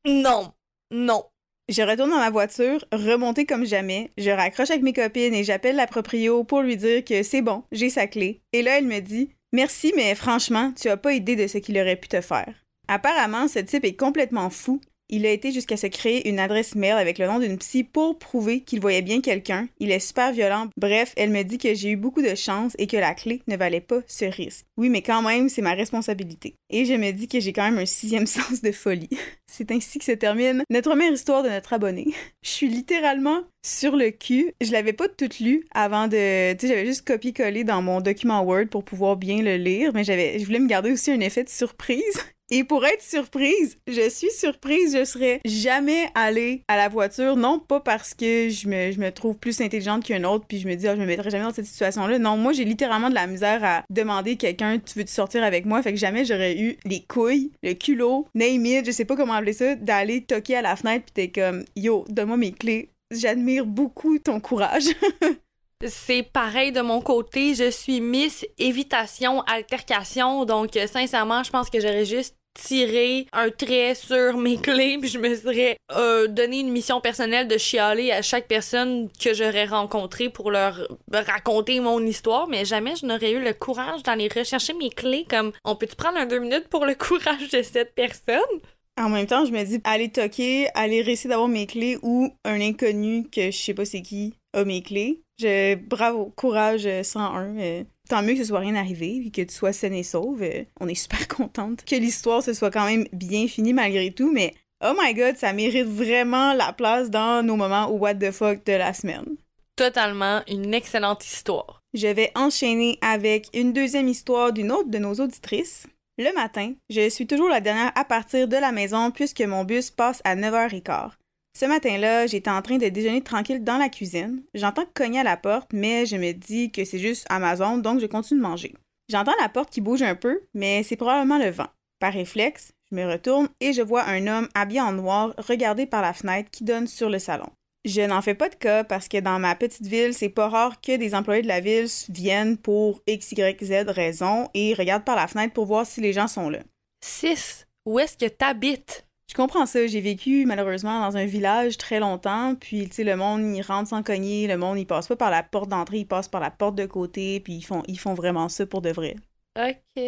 Non, 0.07 0.53
non. 0.91 1.25
Je 1.69 1.83
retourne 1.83 2.11
dans 2.11 2.17
ma 2.17 2.31
voiture, 2.31 2.85
remontée 2.91 3.47
comme 3.47 3.65
jamais, 3.65 4.11
je 4.19 4.31
raccroche 4.31 4.71
avec 4.71 4.83
mes 4.83 4.93
copines 4.93 5.35
et 5.35 5.45
j'appelle 5.45 5.77
la 5.77 5.87
proprio 5.87 6.43
pour 6.43 6.63
lui 6.63 6.77
dire 6.77 7.05
que 7.05 7.23
c'est 7.23 7.43
bon, 7.43 7.63
j'ai 7.71 7.91
sa 7.91 8.07
clé. 8.07 8.43
Et 8.53 8.63
là, 8.63 8.79
elle 8.79 8.87
me 8.87 9.01
dit 9.01 9.31
Merci, 9.53 9.93
mais 9.95 10.15
franchement, 10.15 10.73
tu 10.81 10.89
as 10.89 10.97
pas 10.97 11.13
idée 11.13 11.37
de 11.37 11.47
ce 11.47 11.59
qu'il 11.59 11.79
aurait 11.79 11.97
pu 11.97 12.09
te 12.09 12.21
faire. 12.21 12.55
Apparemment, 12.89 13.47
ce 13.47 13.61
type 13.61 13.85
est 13.85 13.97
complètement 13.97 14.51
fou. 14.51 14.81
Il 15.13 15.27
a 15.27 15.31
été 15.31 15.51
jusqu'à 15.51 15.77
se 15.77 15.89
créer 15.89 16.29
une 16.29 16.39
adresse 16.39 16.77
mail 16.77 16.93
avec 16.93 17.19
le 17.19 17.27
nom 17.27 17.41
d'une 17.41 17.59
psy 17.59 17.83
pour 17.83 18.17
prouver 18.17 18.61
qu'il 18.61 18.81
voyait 18.81 19.03
bien 19.03 19.21
quelqu'un. 19.21 19.67
Il 19.81 19.91
est 19.91 19.99
super 19.99 20.33
violent. 20.33 20.69
Bref, 20.77 21.13
elle 21.17 21.31
me 21.31 21.43
dit 21.43 21.59
que 21.59 21.75
j'ai 21.75 21.91
eu 21.91 21.97
beaucoup 21.97 22.23
de 22.23 22.37
chance 22.37 22.75
et 22.79 22.87
que 22.87 22.97
la 22.97 23.15
clé 23.15 23.43
ne 23.49 23.57
valait 23.57 23.81
pas 23.81 24.01
ce 24.07 24.25
risque. 24.25 24.65
Oui, 24.77 24.89
mais 24.89 25.03
quand 25.03 25.21
même, 25.23 25.49
c'est 25.49 25.63
ma 25.63 25.75
responsabilité. 25.75 26.55
Et 26.71 26.85
je 26.85 26.95
me 26.95 27.11
dis 27.11 27.27
que 27.27 27.41
j'ai 27.41 27.53
quand 27.53 27.69
même 27.69 27.79
un 27.79 27.87
sixième 27.87 28.27
sens 28.29 28.63
de 28.63 28.71
folie. 28.71 29.11
C'est 29.49 29.73
ainsi 29.73 29.99
que 29.99 30.05
se 30.05 30.13
termine 30.13 30.63
notre 30.71 30.91
première 30.91 31.13
histoire 31.13 31.43
de 31.43 31.49
notre 31.49 31.73
abonné. 31.73 32.07
Je 32.45 32.51
suis 32.51 32.69
littéralement 32.69 33.43
sur 33.63 33.97
le 33.97 34.11
cul. 34.11 34.53
Je 34.61 34.73
l'avais 34.73 34.93
pas 34.93 35.09
toute 35.09 35.41
lu 35.41 35.67
avant 35.73 36.09
de. 36.09 36.53
Tu 36.55 36.61
sais, 36.61 36.69
j'avais 36.69 36.87
juste 36.87 37.07
copié-collé 37.07 37.65
dans 37.65 37.83
mon 37.83 38.01
document 38.01 38.43
Word 38.43 38.67
pour 38.71 38.85
pouvoir 38.85 39.17
bien 39.17 39.43
le 39.43 39.57
lire, 39.57 39.93
mais 39.95 40.05
j'avais, 40.05 40.39
je 40.39 40.45
voulais 40.45 40.61
me 40.61 40.69
garder 40.69 40.93
aussi 40.93 41.11
un 41.11 41.21
effet 41.21 41.45
de 41.45 41.49
surprise. 41.49 42.21
Et 42.53 42.65
pour 42.65 42.85
être 42.85 43.01
surprise, 43.01 43.79
je 43.87 44.11
suis 44.11 44.31
surprise, 44.33 44.97
je 44.99 45.05
serais 45.05 45.41
jamais 45.45 46.09
allée 46.17 46.65
à 46.67 46.77
la 46.77 46.89
voiture, 46.89 47.37
non 47.37 47.61
pas 47.61 47.79
parce 47.79 48.13
que 48.13 48.49
je 48.49 48.67
me, 48.67 48.91
je 48.91 48.99
me 48.99 49.13
trouve 49.13 49.39
plus 49.39 49.61
intelligente 49.61 50.03
qu'un 50.03 50.25
autre, 50.25 50.47
puis 50.49 50.59
je 50.59 50.67
me 50.67 50.75
dis, 50.75 50.89
ah, 50.89 50.97
je 50.97 51.01
me 51.01 51.07
mettrai 51.07 51.31
jamais 51.31 51.45
dans 51.45 51.53
cette 51.53 51.67
situation-là. 51.67 52.19
Non, 52.19 52.37
moi, 52.37 52.53
j'ai 52.53 52.65
littéralement 52.65 53.09
de 53.09 53.15
la 53.15 53.29
misère 53.29 53.63
à 53.63 53.85
demander 53.89 54.35
quelqu'un, 54.35 54.81
tu 54.81 54.99
veux-tu 54.99 55.13
sortir 55.13 55.45
avec 55.45 55.65
moi? 55.65 55.81
Fait 55.81 55.93
que 55.93 55.99
jamais 55.99 56.25
j'aurais 56.25 56.59
eu 56.59 56.77
les 56.85 57.05
couilles, 57.07 57.53
le 57.63 57.75
culot, 57.75 58.27
name 58.35 58.67
it, 58.67 58.85
je 58.85 58.91
sais 58.91 59.05
pas 59.05 59.15
comment 59.15 59.35
appeler 59.35 59.53
ça, 59.53 59.77
d'aller 59.77 60.23
toquer 60.23 60.57
à 60.57 60.63
la 60.63 60.75
fenêtre, 60.75 61.05
puis 61.05 61.13
t'es 61.15 61.41
comme, 61.41 61.65
yo, 61.77 62.05
donne-moi 62.09 62.37
mes 62.37 62.51
clés. 62.51 62.91
J'admire 63.11 63.67
beaucoup 63.67 64.19
ton 64.19 64.41
courage. 64.41 64.85
C'est 65.87 66.23
pareil 66.23 66.73
de 66.73 66.83
mon 66.83 67.01
côté, 67.01 67.55
je 67.55 67.71
suis 67.71 68.03
Miss 68.03 68.47
Évitation 68.59 69.41
Altercation, 69.43 70.45
donc 70.45 70.77
euh, 70.77 70.87
sincèrement, 70.87 71.43
je 71.43 71.51
pense 71.51 71.71
que 71.71 71.81
j'aurais 71.81 72.05
juste 72.05 72.37
tiré 72.55 73.27
un 73.33 73.51
trait 73.51 73.95
sur 73.95 74.37
mes 74.37 74.57
clés 74.61 74.99
puis 75.01 75.09
je 75.09 75.19
me 75.19 75.35
serais 75.35 75.77
euh, 75.93 76.27
donné 76.27 76.61
une 76.61 76.71
mission 76.71 77.01
personnelle 77.01 77.49
de 77.49 77.57
chialer 77.57 78.13
à 78.13 78.23
chaque 78.23 78.49
personne 78.49 79.09
que 79.23 79.33
j'aurais 79.35 79.67
rencontrée 79.67 80.29
pour 80.29 80.51
leur 80.51 80.87
raconter 81.11 81.81
mon 81.81 82.05
histoire. 82.05 82.49
Mais 82.49 82.65
jamais 82.65 82.97
je 82.97 83.07
n'aurais 83.07 83.33
eu 83.33 83.41
le 83.43 83.55
courage 83.55 84.03
d'aller 84.03 84.29
rechercher 84.29 84.75
mes 84.75 84.91
clés. 84.91 85.27
Comme 85.29 85.53
on 85.65 85.77
peut-tu 85.77 85.97
prendre 85.97 86.19
un 86.19 86.27
deux 86.27 86.41
minutes 86.41 86.69
pour 86.69 86.87
le 86.87 86.95
courage 87.07 87.49
de 87.51 87.63
cette 87.63 87.95
personne? 87.95 88.61
En 89.01 89.09
même 89.09 89.27
temps, 89.27 89.45
je 89.45 89.53
me 89.53 89.65
dis, 89.65 89.81
aller 89.85 90.11
toquer, 90.11 90.69
aller 90.75 91.03
réussir 91.03 91.31
d'avoir 91.31 91.49
mes 91.49 91.67
clés 91.67 91.99
ou 92.03 92.31
un 92.45 92.61
inconnu 92.61 93.25
que 93.31 93.51
je 93.51 93.57
sais 93.57 93.75
pas 93.75 93.85
c'est 93.85 94.03
qui 94.03 94.35
a 94.53 94.65
mes 94.65 94.83
clés. 94.83 95.23
Je, 95.41 95.75
bravo, 95.75 96.33
courage 96.37 96.87
101. 97.03 97.59
Euh, 97.59 97.85
tant 98.09 98.23
mieux 98.23 98.35
que 98.35 98.41
ce 98.41 98.45
soit 98.45 98.59
rien 98.59 98.75
arrivé 98.75 99.23
et 99.27 99.31
que 99.31 99.41
tu 99.41 99.55
sois 99.55 99.73
saine 99.73 99.95
et 99.95 100.03
sauve. 100.03 100.43
Euh, 100.43 100.65
on 100.81 100.89
est 100.89 100.95
super 100.95 101.27
contente 101.37 101.85
que 101.85 101.97
l'histoire 101.97 102.43
se 102.43 102.53
soit 102.53 102.71
quand 102.71 102.85
même 102.85 103.07
bien 103.13 103.49
finie 103.49 103.73
malgré 103.73 104.11
tout, 104.11 104.31
mais 104.31 104.53
oh 104.85 104.93
my 105.01 105.15
god, 105.15 105.37
ça 105.37 105.53
mérite 105.53 105.87
vraiment 105.87 106.53
la 106.53 106.73
place 106.73 107.11
dans 107.11 107.45
nos 107.45 107.57
moments 107.57 107.89
au 107.91 107.97
what 107.97 108.15
the 108.17 108.31
fuck 108.31 108.65
de 108.67 108.73
la 108.73 108.93
semaine. 108.93 109.37
Totalement 109.77 110.43
une 110.47 110.75
excellente 110.75 111.25
histoire. 111.25 111.81
Je 111.95 112.09
vais 112.09 112.31
enchaîner 112.35 112.99
avec 113.01 113.49
une 113.55 113.73
deuxième 113.73 114.09
histoire 114.09 114.53
d'une 114.53 114.71
autre 114.71 114.91
de 114.91 114.99
nos 114.99 115.15
auditrices. 115.15 115.87
Le 116.21 116.35
matin, 116.35 116.75
je 116.91 117.09
suis 117.09 117.27
toujours 117.27 117.49
la 117.49 117.63
dernière 117.63 117.93
à 117.95 118.05
partir 118.05 118.47
de 118.47 118.57
la 118.59 118.73
maison 118.73 119.11
puisque 119.11 119.41
mon 119.41 119.65
bus 119.65 119.91
passe 119.91 120.21
à 120.25 120.37
9h15. 120.37 121.13
Ce 121.59 121.65
matin-là, 121.65 122.27
j'étais 122.27 122.51
en 122.51 122.61
train 122.61 122.77
de 122.77 122.91
déjeuner 122.91 123.23
tranquille 123.23 123.65
dans 123.65 123.79
la 123.79 123.89
cuisine. 123.89 124.43
J'entends 124.53 124.85
cogner 124.93 125.21
à 125.21 125.25
la 125.25 125.39
porte, 125.39 125.73
mais 125.73 126.05
je 126.05 126.17
me 126.17 126.33
dis 126.33 126.71
que 126.71 126.85
c'est 126.85 126.99
juste 126.99 127.25
Amazon, 127.31 127.79
donc 127.79 128.01
je 128.01 128.07
continue 128.07 128.39
de 128.39 128.47
manger. 128.47 128.75
J'entends 129.09 129.33
la 129.41 129.49
porte 129.49 129.71
qui 129.71 129.81
bouge 129.81 130.03
un 130.03 130.15
peu, 130.15 130.43
mais 130.53 130.83
c'est 130.83 130.97
probablement 130.97 131.39
le 131.39 131.49
vent. 131.49 131.69
Par 132.01 132.13
réflexe, 132.13 132.73
je 132.91 132.97
me 132.97 133.11
retourne 133.11 133.49
et 133.61 133.73
je 133.73 133.81
vois 133.81 134.05
un 134.05 134.27
homme 134.27 134.49
habillé 134.55 134.83
en 134.83 134.93
noir 134.93 135.33
regarder 135.39 135.87
par 135.87 136.03
la 136.03 136.13
fenêtre 136.13 136.51
qui 136.51 136.65
donne 136.65 136.87
sur 136.87 137.09
le 137.09 137.19
salon. 137.19 137.49
Je 137.87 138.03
n'en 138.03 138.21
fais 138.21 138.35
pas 138.35 138.51
de 138.51 138.55
cas 138.55 138.85
parce 138.85 139.09
que 139.09 139.19
dans 139.19 139.39
ma 139.39 139.55
petite 139.55 139.87
ville, 139.87 140.13
c'est 140.13 140.29
pas 140.29 140.49
rare 140.49 140.81
que 140.83 140.97
des 140.97 141.15
employés 141.15 141.43
de 141.43 141.49
la 141.49 141.61
ville 141.61 141.89
viennent 142.11 142.59
pour 142.59 143.01
X, 143.07 143.33
Y, 143.33 143.65
Z 143.65 143.89
raison 143.89 144.49
et 144.53 144.75
regardent 144.75 145.05
par 145.05 145.17
la 145.17 145.27
fenêtre 145.27 145.55
pour 145.55 145.65
voir 145.65 145.87
si 145.87 146.03
les 146.03 146.13
gens 146.13 146.29
sont 146.29 146.51
là. 146.51 146.59
6. 147.03 147.67
Où 147.87 147.99
est-ce 147.99 148.19
que 148.19 148.27
t'habites? 148.27 149.07
Je 149.31 149.35
comprends 149.35 149.65
ça. 149.65 149.87
J'ai 149.87 150.01
vécu 150.01 150.45
malheureusement 150.45 151.01
dans 151.01 151.17
un 151.17 151.25
village 151.25 151.79
très 151.79 152.01
longtemps. 152.01 152.55
Puis, 152.55 152.89
tu 152.89 152.97
sais, 152.97 153.05
le 153.05 153.17
monde, 153.17 153.43
il 153.57 153.63
rentre 153.63 153.89
sans 153.89 154.03
cogner. 154.03 154.47
Le 154.47 154.59
monde, 154.59 154.79
il 154.79 154.87
passe 154.87 155.09
pas 155.09 155.17
par 155.17 155.31
la 155.31 155.43
porte 155.43 155.71
d'entrée, 155.71 155.99
il 155.99 156.07
passe 156.07 156.29
par 156.29 156.41
la 156.41 156.51
porte 156.51 156.75
de 156.75 156.85
côté. 156.85 157.41
Puis, 157.41 157.55
ils 157.55 157.63
font, 157.63 157.83
ils 157.87 157.99
font 157.99 158.15
vraiment 158.15 158.49
ça 158.49 158.67
pour 158.67 158.83
de 158.83 158.91
vrai. 158.91 159.17
OK. 159.59 160.03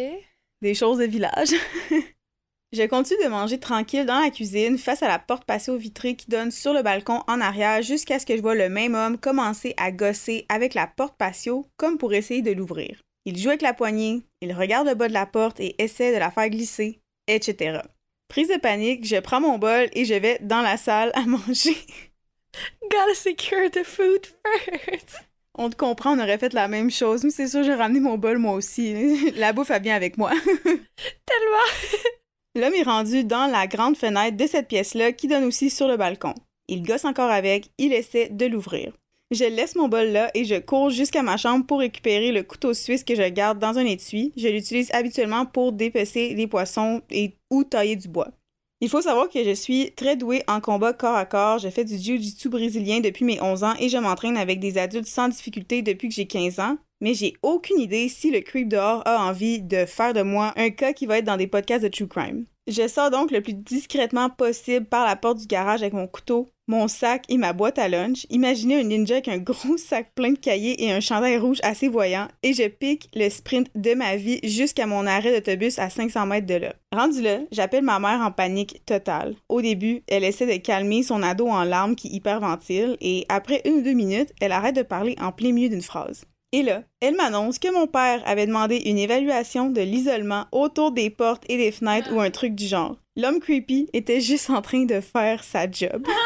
Des 0.61 0.75
choses 0.75 0.99
de 0.99 1.05
village. 1.05 1.53
Je 2.73 2.81
continue 2.87 3.23
de 3.23 3.29
manger 3.29 3.59
tranquille 3.59 4.03
dans 4.03 4.19
la 4.19 4.31
cuisine 4.31 4.79
face 4.79 5.03
à 5.03 5.07
la 5.07 5.19
porte 5.19 5.45
passée 5.45 5.69
au 5.69 5.77
vitré 5.77 6.15
qui 6.15 6.25
donne 6.27 6.49
sur 6.49 6.73
le 6.73 6.81
balcon 6.81 7.21
en 7.27 7.39
arrière 7.39 7.83
jusqu'à 7.83 8.17
ce 8.17 8.25
que 8.25 8.35
je 8.35 8.41
vois 8.41 8.55
le 8.55 8.67
même 8.67 8.95
homme 8.95 9.19
commencer 9.19 9.75
à 9.77 9.91
gosser 9.91 10.47
avec 10.49 10.73
la 10.73 10.87
porte 10.87 11.15
patio 11.15 11.67
comme 11.77 11.99
pour 11.99 12.15
essayer 12.15 12.41
de 12.41 12.51
l'ouvrir. 12.51 12.99
Il 13.25 13.37
joue 13.37 13.49
avec 13.49 13.61
la 13.61 13.75
poignée, 13.75 14.23
il 14.41 14.53
regarde 14.53 14.87
le 14.87 14.95
bas 14.95 15.07
de 15.07 15.13
la 15.13 15.27
porte 15.27 15.59
et 15.59 15.75
essaie 15.77 16.11
de 16.11 16.17
la 16.17 16.31
faire 16.31 16.49
glisser, 16.49 16.99
etc. 17.27 17.81
Prise 18.27 18.47
de 18.47 18.57
panique, 18.57 19.05
je 19.05 19.17
prends 19.17 19.39
mon 19.39 19.59
bol 19.59 19.87
et 19.93 20.03
je 20.03 20.15
vais 20.15 20.39
dans 20.41 20.63
la 20.63 20.77
salle 20.77 21.11
à 21.13 21.21
manger. 21.27 21.77
Gotta 22.89 23.13
secure 23.13 23.69
the 23.69 23.83
food 23.83 24.25
first. 24.25 25.21
On 25.55 25.69
te 25.69 25.75
comprend, 25.75 26.17
on 26.17 26.19
aurait 26.19 26.39
fait 26.39 26.53
la 26.53 26.67
même 26.67 26.89
chose. 26.89 27.23
Mais 27.23 27.29
c'est 27.29 27.47
sûr, 27.47 27.63
j'ai 27.63 27.75
ramené 27.75 27.99
mon 27.99 28.17
bol 28.17 28.39
moi 28.39 28.53
aussi. 28.53 29.31
La 29.35 29.53
bouffe 29.53 29.69
a 29.69 29.77
bien 29.77 29.95
avec 29.95 30.17
moi. 30.17 30.31
Tellement. 30.55 32.17
L'homme 32.55 32.75
est 32.75 32.83
rendu 32.83 33.23
dans 33.23 33.47
la 33.47 33.65
grande 33.65 33.97
fenêtre 33.97 34.37
de 34.37 34.45
cette 34.45 34.67
pièce-là 34.67 35.11
qui 35.11 35.27
donne 35.27 35.43
aussi 35.43 35.71
sur 35.71 35.87
le 35.87 35.97
balcon. 35.97 36.35
Il 36.67 36.83
gosse 36.83 37.03
encore 37.03 37.31
avec, 37.31 37.71
il 37.79 37.93
essaie 37.93 38.29
de 38.29 38.45
l'ouvrir. 38.45 38.93
Je 39.31 39.45
laisse 39.45 39.75
mon 39.75 39.87
bol 39.87 40.09
là 40.09 40.29
et 40.35 40.45
je 40.45 40.59
cours 40.59 40.91
jusqu'à 40.91 41.23
ma 41.23 41.37
chambre 41.37 41.65
pour 41.65 41.79
récupérer 41.79 42.31
le 42.31 42.43
couteau 42.43 42.75
suisse 42.75 43.03
que 43.03 43.15
je 43.15 43.27
garde 43.27 43.57
dans 43.57 43.79
un 43.79 43.85
étui. 43.85 44.33
Je 44.37 44.49
l'utilise 44.49 44.93
habituellement 44.93 45.47
pour 45.47 45.71
dépecer 45.71 46.35
les 46.35 46.45
poissons 46.45 47.01
et 47.09 47.37
ou 47.49 47.63
tailler 47.63 47.95
du 47.95 48.07
bois. 48.07 48.29
Il 48.81 48.89
faut 48.89 49.01
savoir 49.01 49.29
que 49.29 49.43
je 49.43 49.55
suis 49.55 49.91
très 49.93 50.15
douée 50.15 50.43
en 50.47 50.61
combat 50.61 50.93
corps 50.93 51.15
à 51.15 51.25
corps. 51.25 51.57
Je 51.57 51.69
fais 51.69 51.85
du 51.85 51.97
jiu-jitsu 51.97 52.49
brésilien 52.49 52.99
depuis 52.99 53.25
mes 53.25 53.41
11 53.41 53.63
ans 53.63 53.73
et 53.79 53.89
je 53.89 53.97
m'entraîne 53.97 54.37
avec 54.37 54.59
des 54.59 54.77
adultes 54.77 55.07
sans 55.07 55.29
difficulté 55.29 55.81
depuis 55.81 56.09
que 56.09 56.13
j'ai 56.13 56.27
15 56.27 56.59
ans. 56.59 56.77
Mais 57.03 57.13
j'ai 57.13 57.33
aucune 57.43 57.81
idée 57.81 58.07
si 58.07 58.31
le 58.31 58.39
creep 58.39 58.69
dehors 58.69 59.05
a 59.05 59.27
envie 59.27 59.61
de 59.61 59.85
faire 59.85 60.13
de 60.13 60.21
moi 60.21 60.53
un 60.55 60.69
cas 60.69 60.93
qui 60.93 61.05
va 61.05 61.17
être 61.17 61.25
dans 61.25 61.35
des 61.35 61.47
podcasts 61.47 61.83
de 61.83 61.89
true 61.89 62.07
crime. 62.07 62.45
Je 62.65 62.87
sors 62.87 63.11
donc 63.11 63.31
le 63.31 63.41
plus 63.41 63.53
discrètement 63.53 64.29
possible 64.29 64.85
par 64.85 65.05
la 65.05 65.17
porte 65.17 65.39
du 65.39 65.47
garage 65.47 65.81
avec 65.81 65.91
mon 65.91 66.07
couteau, 66.07 66.53
mon 66.67 66.87
sac 66.87 67.25
et 67.27 67.37
ma 67.37 67.51
boîte 67.51 67.77
à 67.77 67.89
lunch. 67.89 68.25
Imaginez 68.29 68.79
un 68.79 68.83
ninja 68.83 69.15
avec 69.15 69.27
un 69.27 69.37
gros 69.39 69.75
sac 69.75 70.13
plein 70.15 70.31
de 70.31 70.37
cahiers 70.37 70.81
et 70.81 70.93
un 70.93 71.01
chandail 71.01 71.37
rouge 71.39 71.59
assez 71.61 71.89
voyant 71.89 72.29
et 72.41 72.53
je 72.53 72.69
pique 72.69 73.09
le 73.13 73.29
sprint 73.29 73.67
de 73.75 73.95
ma 73.95 74.15
vie 74.15 74.39
jusqu'à 74.45 74.87
mon 74.87 75.05
arrêt 75.05 75.33
d'autobus 75.33 75.79
à 75.79 75.89
500 75.89 76.25
mètres 76.25 76.47
de 76.47 76.53
là. 76.53 76.73
Rendu 76.93 77.21
là, 77.21 77.39
j'appelle 77.51 77.83
ma 77.83 77.99
mère 77.99 78.21
en 78.21 78.31
panique 78.31 78.81
totale. 78.85 79.35
Au 79.49 79.61
début, 79.61 80.03
elle 80.07 80.23
essaie 80.23 80.47
de 80.47 80.63
calmer 80.63 81.03
son 81.03 81.21
ado 81.21 81.49
en 81.49 81.65
larmes 81.65 81.97
qui 81.97 82.07
hyperventile 82.15 82.95
et 83.01 83.25
après 83.27 83.61
une 83.65 83.79
ou 83.79 83.81
deux 83.81 83.91
minutes, 83.91 84.31
elle 84.39 84.53
arrête 84.53 84.77
de 84.77 84.83
parler 84.83 85.17
en 85.19 85.33
plein 85.33 85.51
milieu 85.51 85.67
d'une 85.67 85.81
phrase. 85.81 86.23
Et 86.53 86.61
là, 86.61 86.83
elle 87.01 87.15
m'annonce 87.15 87.57
que 87.57 87.73
mon 87.73 87.87
père 87.87 88.21
avait 88.27 88.45
demandé 88.45 88.77
une 88.85 88.99
évaluation 88.99 89.71
de 89.71 89.81
l'isolement 89.81 90.45
autour 90.51 90.91
des 90.91 91.09
portes 91.09 91.43
et 91.49 91.57
des 91.57 91.71
fenêtres 91.71 92.13
ou 92.13 92.21
un 92.21 92.29
truc 92.29 92.53
du 92.53 92.67
genre. 92.67 92.95
L'homme 93.15 93.39
creepy 93.39 93.89
était 93.91 94.21
juste 94.21 94.51
en 94.51 94.61
train 94.61 94.85
de 94.85 95.01
faire 95.01 95.43
sa 95.43 95.69
job. 95.69 96.07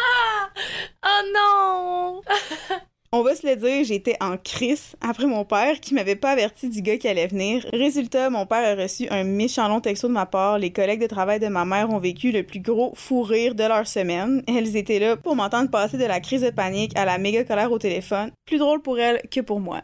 Oh 1.05 1.23
non! 1.33 2.21
On 3.13 3.21
va 3.21 3.35
se 3.35 3.47
le 3.47 3.55
dire, 3.55 3.85
j'étais 3.85 4.17
en 4.19 4.37
crise 4.37 4.95
après 4.99 5.27
mon 5.27 5.45
père 5.45 5.79
qui 5.79 5.93
m'avait 5.93 6.15
pas 6.15 6.31
averti 6.31 6.67
du 6.67 6.81
gars 6.81 6.97
qui 6.97 7.07
allait 7.07 7.27
venir. 7.27 7.65
Résultat, 7.71 8.29
mon 8.31 8.47
père 8.47 8.77
a 8.77 8.81
reçu 8.81 9.07
un 9.09 9.23
méchant 9.23 9.69
long 9.69 9.79
texto 9.79 10.07
de 10.07 10.13
ma 10.13 10.25
part. 10.25 10.57
Les 10.57 10.73
collègues 10.73 11.01
de 11.01 11.07
travail 11.07 11.39
de 11.39 11.47
ma 11.47 11.63
mère 11.63 11.91
ont 11.91 11.99
vécu 11.99 12.31
le 12.31 12.43
plus 12.43 12.59
gros 12.59 12.91
fou 12.95 13.21
rire 13.21 13.53
de 13.53 13.63
leur 13.63 13.87
semaine. 13.87 14.43
Elles 14.47 14.75
étaient 14.75 14.99
là 14.99 15.15
pour 15.15 15.35
m'entendre 15.35 15.69
passer 15.69 15.97
de 15.97 16.05
la 16.05 16.19
crise 16.19 16.41
de 16.41 16.49
panique 16.49 16.97
à 16.97 17.05
la 17.05 17.19
méga 17.19 17.43
colère 17.43 17.71
au 17.71 17.79
téléphone. 17.79 18.31
Plus 18.45 18.57
drôle 18.57 18.81
pour 18.81 18.99
elles 18.99 19.21
que 19.29 19.41
pour 19.41 19.59
moi. 19.59 19.81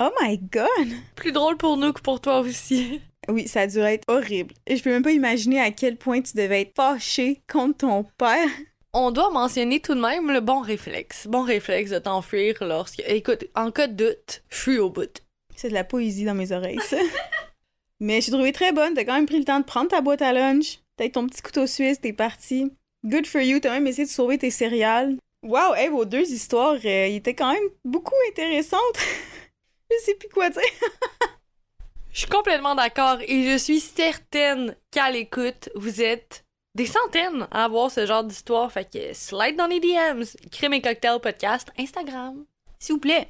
Oh 0.00 0.10
my 0.20 0.38
god! 0.38 0.88
Plus 1.14 1.30
drôle 1.30 1.56
pour 1.56 1.76
nous 1.76 1.92
que 1.92 2.00
pour 2.00 2.20
toi 2.20 2.40
aussi. 2.40 3.00
Oui, 3.28 3.46
ça 3.46 3.62
a 3.62 3.66
dû 3.68 3.78
être 3.78 4.04
horrible. 4.08 4.52
Et 4.66 4.76
je 4.76 4.82
peux 4.82 4.90
même 4.90 5.04
pas 5.04 5.12
imaginer 5.12 5.60
à 5.60 5.70
quel 5.70 5.96
point 5.96 6.20
tu 6.20 6.36
devais 6.36 6.62
être 6.62 6.74
fâché 6.74 7.42
contre 7.50 7.78
ton 7.78 8.04
père. 8.18 8.48
On 8.92 9.12
doit 9.12 9.30
mentionner 9.30 9.80
tout 9.80 9.94
de 9.94 10.00
même 10.00 10.32
le 10.32 10.40
bon 10.40 10.60
réflexe. 10.60 11.26
Bon 11.28 11.42
réflexe 11.42 11.92
de 11.92 11.98
t'enfuir 11.98 12.56
lorsque. 12.60 13.02
Écoute, 13.06 13.44
en 13.54 13.70
cas 13.70 13.86
de 13.86 13.94
doute, 13.94 14.42
fuis 14.48 14.78
au 14.78 14.90
bout. 14.90 15.22
C'est 15.54 15.68
de 15.68 15.74
la 15.74 15.84
poésie 15.84 16.24
dans 16.24 16.34
mes 16.34 16.50
oreilles, 16.50 16.80
ça. 16.80 16.96
Mais 18.00 18.20
j'ai 18.20 18.32
trouvé 18.32 18.50
très 18.50 18.72
bonne. 18.72 18.94
T'as 18.94 19.04
quand 19.04 19.14
même 19.14 19.26
pris 19.26 19.38
le 19.38 19.44
temps 19.44 19.60
de 19.60 19.64
prendre 19.64 19.88
ta 19.88 20.00
boîte 20.00 20.22
à 20.22 20.32
lunch. 20.32 20.80
T'as 20.96 21.08
ton 21.08 21.26
petit 21.26 21.42
couteau 21.42 21.68
suisse, 21.68 22.00
t'es 22.00 22.12
parti. 22.12 22.72
Good 23.04 23.26
for 23.26 23.40
you. 23.40 23.60
T'as 23.60 23.70
même 23.70 23.86
essayé 23.86 24.06
de 24.06 24.12
sauver 24.12 24.38
tes 24.38 24.50
céréales. 24.50 25.16
Wow, 25.44 25.74
hey, 25.76 25.88
vos 25.88 26.04
deux 26.04 26.32
histoires, 26.32 26.78
euh, 26.84 27.06
étaient 27.06 27.34
quand 27.34 27.52
même 27.52 27.68
beaucoup 27.84 28.14
intéressantes. 28.30 28.80
je 29.98 30.04
sais 30.04 30.14
plus 30.14 30.28
quoi 30.28 30.50
dire. 30.50 30.62
Je 32.12 32.20
suis 32.20 32.28
complètement 32.28 32.76
d'accord 32.76 33.18
et 33.22 33.50
je 33.50 33.58
suis 33.58 33.80
certaine 33.80 34.76
qu'à 34.92 35.10
l'écoute, 35.10 35.68
vous 35.74 36.00
êtes 36.00 36.44
des 36.76 36.86
centaines 36.86 37.48
à 37.50 37.64
avoir 37.64 37.90
ce 37.90 38.06
genre 38.06 38.22
d'histoire. 38.22 38.70
Fait 38.70 38.88
que 38.88 39.12
slide 39.12 39.56
dans 39.56 39.66
les 39.66 39.80
DMs. 39.80 40.24
Crème 40.52 40.74
et 40.74 40.80
cocktail 40.80 41.20
podcast 41.20 41.72
Instagram. 41.76 42.44
S'il 42.78 42.94
vous 42.94 43.00
plaît. 43.00 43.26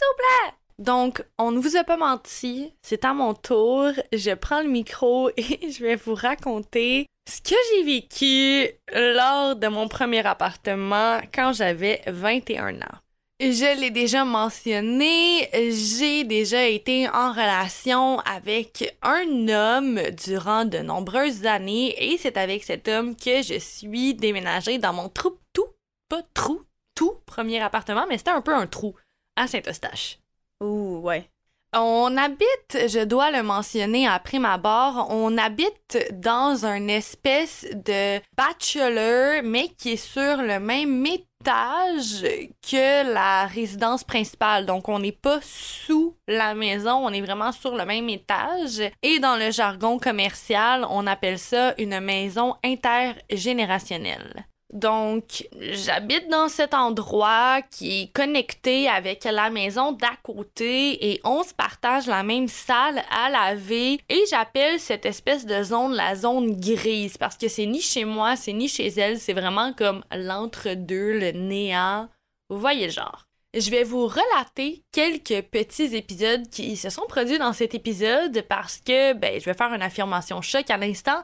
Donc, 0.78 1.24
on 1.38 1.52
ne 1.52 1.60
vous 1.60 1.76
a 1.76 1.84
pas 1.84 1.96
menti, 1.96 2.74
c'est 2.82 3.04
à 3.04 3.14
mon 3.14 3.32
tour. 3.32 3.90
Je 4.12 4.34
prends 4.34 4.60
le 4.60 4.68
micro 4.68 5.30
et 5.36 5.70
je 5.70 5.82
vais 5.82 5.96
vous 5.96 6.14
raconter 6.14 7.06
ce 7.26 7.40
que 7.40 7.54
j'ai 7.70 7.84
vécu 7.84 8.70
lors 8.92 9.56
de 9.56 9.68
mon 9.68 9.88
premier 9.88 10.26
appartement 10.26 11.20
quand 11.32 11.52
j'avais 11.52 12.02
21 12.06 12.82
ans. 12.82 12.98
Je 13.40 13.80
l'ai 13.80 13.90
déjà 13.90 14.24
mentionné, 14.24 15.50
j'ai 15.52 16.22
déjà 16.22 16.68
été 16.68 17.08
en 17.08 17.32
relation 17.32 18.20
avec 18.20 18.96
un 19.02 19.48
homme 19.48 20.00
durant 20.12 20.64
de 20.64 20.78
nombreuses 20.78 21.44
années 21.44 21.94
et 21.98 22.16
c'est 22.16 22.36
avec 22.36 22.62
cet 22.62 22.86
homme 22.86 23.16
que 23.16 23.42
je 23.42 23.58
suis 23.58 24.14
déménagée 24.14 24.78
dans 24.78 24.92
mon 24.92 25.08
trou, 25.08 25.36
tout, 25.52 25.66
pas 26.08 26.22
trou, 26.32 26.62
tout 26.94 27.14
premier 27.26 27.60
appartement, 27.60 28.06
mais 28.08 28.18
c'était 28.18 28.30
un 28.30 28.40
peu 28.40 28.54
un 28.54 28.68
trou 28.68 28.94
à 29.34 29.48
Saint-Eustache. 29.48 30.20
Ouh, 30.60 31.00
ouais. 31.02 31.28
On 31.76 32.16
habite, 32.16 32.88
je 32.88 33.04
dois 33.04 33.32
le 33.32 33.42
mentionner 33.42 34.06
après 34.06 34.38
ma 34.38 34.58
barre, 34.58 35.08
on 35.10 35.36
habite 35.36 35.98
dans 36.12 36.64
un 36.64 36.86
espèce 36.86 37.66
de 37.72 38.20
bachelor, 38.36 39.42
mais 39.42 39.68
qui 39.76 39.94
est 39.94 39.96
sur 39.96 40.36
le 40.36 40.60
même 40.60 41.04
étage 41.04 42.22
que 42.62 43.12
la 43.12 43.46
résidence 43.46 44.04
principale. 44.04 44.66
Donc, 44.66 44.88
on 44.88 45.00
n'est 45.00 45.10
pas 45.10 45.40
sous 45.42 46.16
la 46.28 46.54
maison, 46.54 47.04
on 47.04 47.12
est 47.12 47.20
vraiment 47.20 47.50
sur 47.50 47.74
le 47.74 47.84
même 47.84 48.08
étage. 48.08 48.80
Et 49.02 49.18
dans 49.18 49.36
le 49.36 49.50
jargon 49.50 49.98
commercial, 49.98 50.86
on 50.88 51.08
appelle 51.08 51.40
ça 51.40 51.74
une 51.78 51.98
maison 51.98 52.54
intergénérationnelle. 52.62 54.46
Donc, 54.74 55.48
j'habite 55.52 56.28
dans 56.28 56.48
cet 56.48 56.74
endroit 56.74 57.62
qui 57.70 58.02
est 58.02 58.12
connecté 58.12 58.88
avec 58.88 59.22
la 59.22 59.48
maison 59.48 59.92
d'à 59.92 60.16
côté 60.24 61.12
et 61.12 61.20
on 61.22 61.44
se 61.44 61.54
partage 61.54 62.08
la 62.08 62.24
même 62.24 62.48
salle 62.48 63.00
à 63.08 63.30
laver 63.30 64.00
et 64.08 64.24
j'appelle 64.28 64.80
cette 64.80 65.06
espèce 65.06 65.46
de 65.46 65.62
zone 65.62 65.94
la 65.94 66.16
zone 66.16 66.58
grise 66.58 67.16
parce 67.16 67.36
que 67.36 67.46
c'est 67.46 67.66
ni 67.66 67.80
chez 67.80 68.04
moi, 68.04 68.34
c'est 68.34 68.52
ni 68.52 68.66
chez 68.66 68.88
elle, 68.88 69.20
c'est 69.20 69.32
vraiment 69.32 69.72
comme 69.72 70.04
l'entre-deux, 70.12 71.20
le 71.20 71.30
néant. 71.30 72.08
Vous 72.50 72.58
voyez 72.58 72.90
genre. 72.90 73.28
Je 73.56 73.70
vais 73.70 73.84
vous 73.84 74.08
relater 74.08 74.82
quelques 74.90 75.42
petits 75.42 75.94
épisodes 75.94 76.48
qui 76.50 76.76
se 76.76 76.90
sont 76.90 77.06
produits 77.06 77.38
dans 77.38 77.52
cet 77.52 77.76
épisode 77.76 78.42
parce 78.48 78.78
que, 78.78 79.12
ben, 79.12 79.38
je 79.38 79.44
vais 79.44 79.54
faire 79.54 79.72
une 79.72 79.82
affirmation 79.82 80.42
choc 80.42 80.68
à 80.68 80.76
l'instant. 80.76 81.22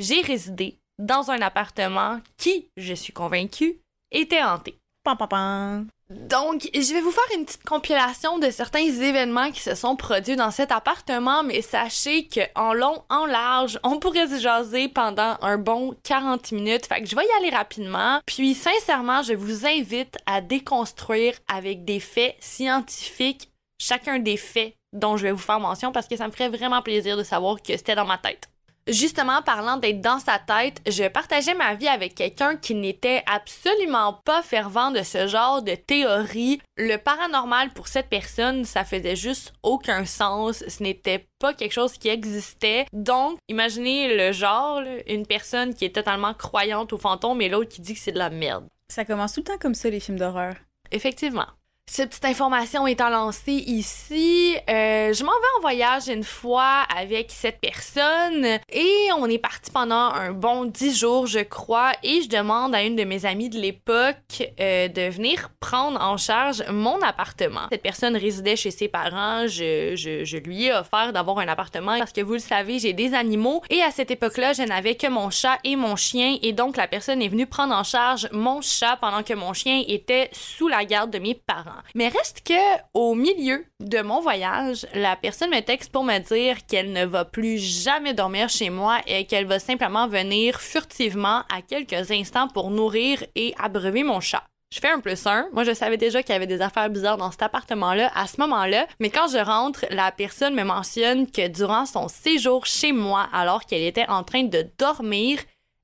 J'ai 0.00 0.20
résidé 0.20 0.80
dans 0.98 1.30
un 1.30 1.40
appartement 1.40 2.20
qui, 2.36 2.68
je 2.76 2.94
suis 2.94 3.12
convaincue, 3.12 3.80
était 4.10 4.42
hanté. 4.42 4.78
Pam, 5.04 5.16
pam, 5.16 5.28
pam. 5.28 5.86
Donc, 6.10 6.70
je 6.72 6.94
vais 6.94 7.02
vous 7.02 7.10
faire 7.10 7.36
une 7.36 7.44
petite 7.44 7.64
compilation 7.64 8.38
de 8.38 8.50
certains 8.50 8.80
événements 8.80 9.50
qui 9.50 9.60
se 9.60 9.74
sont 9.74 9.94
produits 9.94 10.36
dans 10.36 10.50
cet 10.50 10.72
appartement, 10.72 11.42
mais 11.42 11.60
sachez 11.60 12.26
que 12.26 12.40
en 12.54 12.72
long, 12.72 13.02
en 13.10 13.26
large, 13.26 13.78
on 13.82 13.98
pourrait 13.98 14.26
se 14.26 14.40
jaser 14.40 14.88
pendant 14.88 15.36
un 15.42 15.58
bon 15.58 15.94
40 16.04 16.52
minutes. 16.52 16.86
Fait 16.86 17.02
que 17.02 17.08
je 17.08 17.14
vais 17.14 17.26
y 17.26 17.38
aller 17.38 17.54
rapidement. 17.54 18.20
Puis, 18.24 18.54
sincèrement, 18.54 19.22
je 19.22 19.34
vous 19.34 19.66
invite 19.66 20.16
à 20.24 20.40
déconstruire 20.40 21.34
avec 21.46 21.84
des 21.84 22.00
faits 22.00 22.36
scientifiques 22.40 23.50
chacun 23.78 24.18
des 24.18 24.36
faits 24.36 24.74
dont 24.92 25.16
je 25.16 25.24
vais 25.24 25.32
vous 25.32 25.38
faire 25.38 25.60
mention 25.60 25.92
parce 25.92 26.08
que 26.08 26.16
ça 26.16 26.26
me 26.26 26.32
ferait 26.32 26.48
vraiment 26.48 26.82
plaisir 26.82 27.16
de 27.16 27.22
savoir 27.22 27.62
que 27.62 27.76
c'était 27.76 27.94
dans 27.94 28.06
ma 28.06 28.18
tête. 28.18 28.48
Justement, 28.88 29.42
parlant 29.42 29.76
d'être 29.76 30.00
dans 30.00 30.18
sa 30.18 30.38
tête, 30.38 30.80
je 30.88 31.06
partageais 31.08 31.54
ma 31.54 31.74
vie 31.74 31.88
avec 31.88 32.14
quelqu'un 32.14 32.56
qui 32.56 32.74
n'était 32.74 33.22
absolument 33.26 34.14
pas 34.24 34.40
fervent 34.40 34.90
de 34.90 35.02
ce 35.02 35.26
genre 35.26 35.60
de 35.60 35.74
théorie. 35.74 36.58
Le 36.78 36.96
paranormal 36.96 37.70
pour 37.74 37.88
cette 37.88 38.08
personne, 38.08 38.64
ça 38.64 38.84
faisait 38.84 39.14
juste 39.16 39.52
aucun 39.62 40.06
sens. 40.06 40.64
Ce 40.66 40.82
n'était 40.82 41.28
pas 41.38 41.52
quelque 41.52 41.72
chose 41.72 41.98
qui 41.98 42.08
existait. 42.08 42.86
Donc, 42.94 43.38
imaginez 43.48 44.16
le 44.16 44.32
genre, 44.32 44.80
une 45.06 45.26
personne 45.26 45.74
qui 45.74 45.84
est 45.84 45.94
totalement 45.94 46.32
croyante 46.32 46.94
aux 46.94 46.98
fantômes 46.98 47.42
et 47.42 47.50
l'autre 47.50 47.68
qui 47.68 47.82
dit 47.82 47.92
que 47.92 48.00
c'est 48.00 48.12
de 48.12 48.18
la 48.18 48.30
merde. 48.30 48.66
Ça 48.90 49.04
commence 49.04 49.34
tout 49.34 49.40
le 49.40 49.52
temps 49.52 49.58
comme 49.60 49.74
ça, 49.74 49.90
les 49.90 50.00
films 50.00 50.18
d'horreur. 50.18 50.54
Effectivement. 50.90 51.46
Cette 51.90 52.10
petite 52.10 52.26
information 52.26 52.86
étant 52.86 53.08
lancée 53.08 53.64
ici, 53.66 54.54
euh, 54.68 55.10
je 55.14 55.24
m'en 55.24 55.32
vais 55.32 55.56
en 55.56 55.60
voyage 55.62 56.08
une 56.08 56.22
fois 56.22 56.82
avec 56.94 57.30
cette 57.30 57.60
personne 57.60 58.44
et 58.70 59.08
on 59.16 59.24
est 59.24 59.38
parti 59.38 59.70
pendant 59.70 60.12
un 60.12 60.32
bon 60.32 60.66
dix 60.66 60.96
jours, 60.96 61.26
je 61.26 61.38
crois, 61.38 61.92
et 62.02 62.20
je 62.20 62.28
demande 62.28 62.74
à 62.74 62.82
une 62.82 62.94
de 62.94 63.04
mes 63.04 63.24
amies 63.24 63.48
de 63.48 63.58
l'époque 63.58 64.16
euh, 64.60 64.88
de 64.88 65.08
venir 65.08 65.48
prendre 65.60 65.98
en 66.00 66.18
charge 66.18 66.62
mon 66.70 67.00
appartement. 67.00 67.66
Cette 67.72 67.82
personne 67.82 68.16
résidait 68.16 68.54
chez 68.54 68.70
ses 68.70 68.88
parents, 68.88 69.46
je, 69.46 69.96
je, 69.96 70.24
je 70.24 70.36
lui 70.36 70.66
ai 70.66 70.74
offert 70.74 71.14
d'avoir 71.14 71.38
un 71.38 71.48
appartement 71.48 71.98
parce 71.98 72.12
que 72.12 72.20
vous 72.20 72.34
le 72.34 72.38
savez, 72.38 72.78
j'ai 72.78 72.92
des 72.92 73.14
animaux 73.14 73.62
et 73.70 73.80
à 73.82 73.90
cette 73.90 74.10
époque-là, 74.10 74.52
je 74.52 74.62
n'avais 74.62 74.94
que 74.94 75.06
mon 75.06 75.30
chat 75.30 75.58
et 75.64 75.74
mon 75.74 75.96
chien 75.96 76.36
et 76.42 76.52
donc 76.52 76.76
la 76.76 76.86
personne 76.86 77.22
est 77.22 77.28
venue 77.28 77.46
prendre 77.46 77.74
en 77.74 77.82
charge 77.82 78.28
mon 78.30 78.60
chat 78.60 78.98
pendant 79.00 79.22
que 79.22 79.34
mon 79.34 79.54
chien 79.54 79.82
était 79.88 80.28
sous 80.32 80.68
la 80.68 80.84
garde 80.84 81.10
de 81.10 81.18
mes 81.18 81.34
parents. 81.34 81.77
Mais 81.94 82.08
reste 82.08 82.42
que 82.46 82.80
au 82.94 83.14
milieu 83.14 83.64
de 83.80 84.00
mon 84.00 84.20
voyage, 84.20 84.86
la 84.94 85.16
personne 85.16 85.50
me 85.50 85.60
texte 85.60 85.92
pour 85.92 86.04
me 86.04 86.18
dire 86.18 86.66
qu'elle 86.66 86.92
ne 86.92 87.04
va 87.04 87.24
plus 87.24 87.58
jamais 87.58 88.14
dormir 88.14 88.48
chez 88.48 88.70
moi 88.70 88.98
et 89.06 89.26
qu'elle 89.26 89.46
va 89.46 89.58
simplement 89.58 90.08
venir 90.08 90.60
furtivement 90.60 91.42
à 91.54 91.62
quelques 91.66 92.10
instants 92.10 92.48
pour 92.48 92.70
nourrir 92.70 93.24
et 93.34 93.54
abreuver 93.58 94.02
mon 94.02 94.20
chat. 94.20 94.44
Je 94.70 94.80
fais 94.80 94.90
un 94.90 95.00
plus 95.00 95.26
un. 95.26 95.48
Moi, 95.54 95.64
je 95.64 95.72
savais 95.72 95.96
déjà 95.96 96.22
qu'il 96.22 96.34
y 96.34 96.36
avait 96.36 96.46
des 96.46 96.60
affaires 96.60 96.90
bizarres 96.90 97.16
dans 97.16 97.30
cet 97.30 97.42
appartement-là 97.42 98.10
à 98.14 98.26
ce 98.26 98.38
moment-là. 98.42 98.86
Mais 99.00 99.08
quand 99.08 99.26
je 99.28 99.38
rentre, 99.38 99.86
la 99.88 100.12
personne 100.12 100.54
me 100.54 100.62
mentionne 100.62 101.30
que 101.30 101.48
durant 101.48 101.86
son 101.86 102.08
séjour 102.08 102.66
chez 102.66 102.92
moi, 102.92 103.26
alors 103.32 103.64
qu'elle 103.64 103.82
était 103.82 104.08
en 104.08 104.24
train 104.24 104.44
de 104.44 104.66
dormir, 104.78 105.38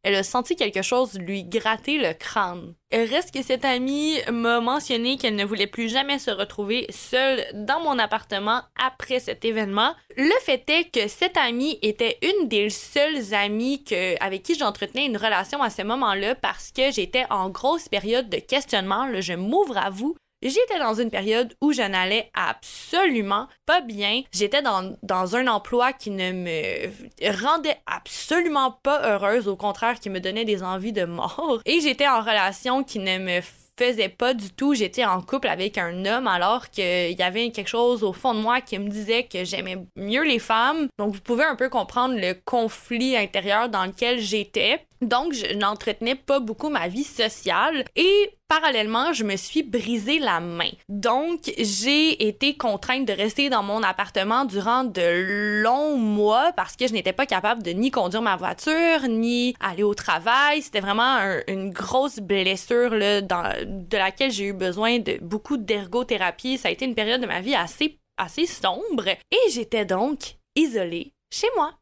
elle 0.05 0.15
a 0.15 0.23
senti 0.23 0.55
quelque 0.55 0.83
chose 0.83 1.19
lui 1.19 1.45
gratter 1.45 1.99
le 1.99 2.13
crâne. 2.13 2.75
Reste 2.93 3.35
que 3.35 3.43
cette 3.43 3.65
amie 3.65 4.19
m'a 4.31 4.61
mentionné 4.61 5.17
qu'elle 5.17 5.35
ne 5.35 5.45
voulait 5.45 5.67
plus 5.67 5.89
jamais 5.89 6.19
se 6.21 6.31
retrouver 6.31 6.87
seule 6.91 7.45
dans 7.55 7.81
mon 7.81 7.99
appartement 7.99 8.61
après 8.81 9.19
cet 9.19 9.45
événement. 9.45 9.95
Le 10.17 10.39
fait 10.43 10.63
est 10.69 10.91
que 10.91 11.09
cette 11.09 11.37
amie 11.37 11.79
était 11.83 12.19
une 12.23 12.49
des 12.49 12.71
seules 12.71 13.35
amies 13.35 13.83
avec 14.21 14.45
qui 14.45 14.55
j'entretenais 14.55 15.07
une 15.07 15.17
relation 15.17 15.63
à 15.63 15.71
ce 15.71 15.83
moment-là 15.83 16.35
parce 16.37 16.71
que 16.71 16.93
j'étais 16.93 17.25
en 17.31 17.49
grosse 17.49 17.89
période 17.89 18.29
de 18.29 18.39
questionnement. 18.39 19.09
je 19.21 19.33
m'ouvre 19.33 19.79
à 19.79 19.91
vous. 19.91 20.15
J'étais 20.45 20.79
dans 20.79 20.93
une 20.95 21.11
période 21.11 21.55
où 21.63 21.73
je 21.73 21.81
n'allais 21.81 22.31
absolument 22.35 23.49
pas 23.65 23.81
bien. 23.81 24.23
J'étais 24.31 24.61
dans, 24.61 24.95
dans 25.03 25.37
un 25.37 25.47
emploi 25.47 25.95
qui 25.95 26.11
ne 26.11 26.33
me 26.33 27.41
rendait 27.43 27.79
absolument 27.87 28.73
pas 28.83 29.15
heureuse, 29.15 29.49
au 29.49 29.57
contraire, 29.57 29.99
qui 29.99 30.11
me 30.11 30.21
donnait 30.21 30.45
des 30.45 30.63
envies 30.63 30.93
de 30.93 31.07
mort. 31.07 31.61
Et 31.65 31.81
j'étais 31.81 32.09
en 32.09 32.21
relation 32.21 32.85
qui 32.85 32.99
ne 32.99 33.19
me 33.19 33.41
faisait 33.79 34.09
pas 34.09 34.35
du 34.35 34.51
tout. 34.51 34.75
J'étais 34.75 35.05
en 35.05 35.21
couple 35.21 35.49
avec 35.49 35.79
un 35.79 36.05
homme 36.05 36.27
alors 36.27 36.71
qu'il 36.71 37.19
y 37.19 37.23
avait 37.23 37.51
quelque 37.51 37.69
chose 37.69 38.03
au 38.03 38.13
fond 38.13 38.35
de 38.35 38.41
moi 38.41 38.61
qui 38.61 38.79
me 38.79 38.89
disait 38.89 39.25
que 39.25 39.45
j'aimais 39.45 39.79
mieux 39.97 40.23
les 40.23 40.39
femmes. 40.39 40.89
Donc 40.99 41.15
vous 41.15 41.21
pouvez 41.21 41.45
un 41.45 41.57
peu 41.57 41.69
comprendre 41.69 42.15
le 42.17 42.35
conflit 42.35 43.17
intérieur 43.17 43.69
dans 43.69 43.85
lequel 43.85 44.21
j'étais. 44.21 44.87
Donc, 45.01 45.33
je 45.33 45.55
n'entretenais 45.55 46.15
pas 46.15 46.41
beaucoup 46.41 46.69
ma 46.71 46.89
vie 46.89 47.05
sociale 47.05 47.85
et 47.97 48.31
parallèlement, 48.49 49.13
je 49.13 49.25
me 49.25 49.37
suis 49.37 49.63
brisé 49.63 50.19
la 50.19 50.41
main. 50.41 50.71
Donc, 50.89 51.53
j'ai 51.59 52.27
été 52.27 52.57
contrainte 52.57 53.07
de 53.07 53.13
rester 53.13 53.51
dans 53.51 53.63
mon 53.63 53.83
appartement 53.83 54.45
durant 54.45 54.85
de 54.85 55.63
longs 55.63 55.97
mois 55.97 56.53
parce 56.53 56.77
que 56.77 56.87
je 56.87 56.93
n'étais 56.93 57.13
pas 57.13 57.27
capable 57.27 57.63
de 57.63 57.71
ni 57.71 57.91
conduire 57.91 58.23
ma 58.23 58.37
voiture, 58.37 59.09
ni 59.09 59.55
aller 59.61 59.83
au 59.83 59.95
travail. 59.95 60.63
C'était 60.63 60.81
vraiment 60.81 61.19
une 61.49 61.71
grosse 61.71 62.19
blessure 62.19 62.91
là, 62.91 63.21
de 63.21 63.97
laquelle 63.97 64.31
j'ai 64.31 64.47
eu 64.47 64.53
besoin 64.53 64.99
de 64.99 65.19
beaucoup 65.21 65.57
d'ergothérapie. 65.57 66.59
Ça 66.59 66.69
a 66.69 66.73
été 66.73 66.85
une 66.85 66.95
période 66.95 67.21
de 67.21 67.27
ma 67.27 67.41
vie 67.41 67.55
assez, 67.55 67.99
assez 68.17 68.47
sombre 68.47 69.09
et 69.09 69.51
j'étais 69.51 69.85
donc 69.85 70.37
isolée 70.55 71.13
chez 71.33 71.49
moi. 71.57 71.73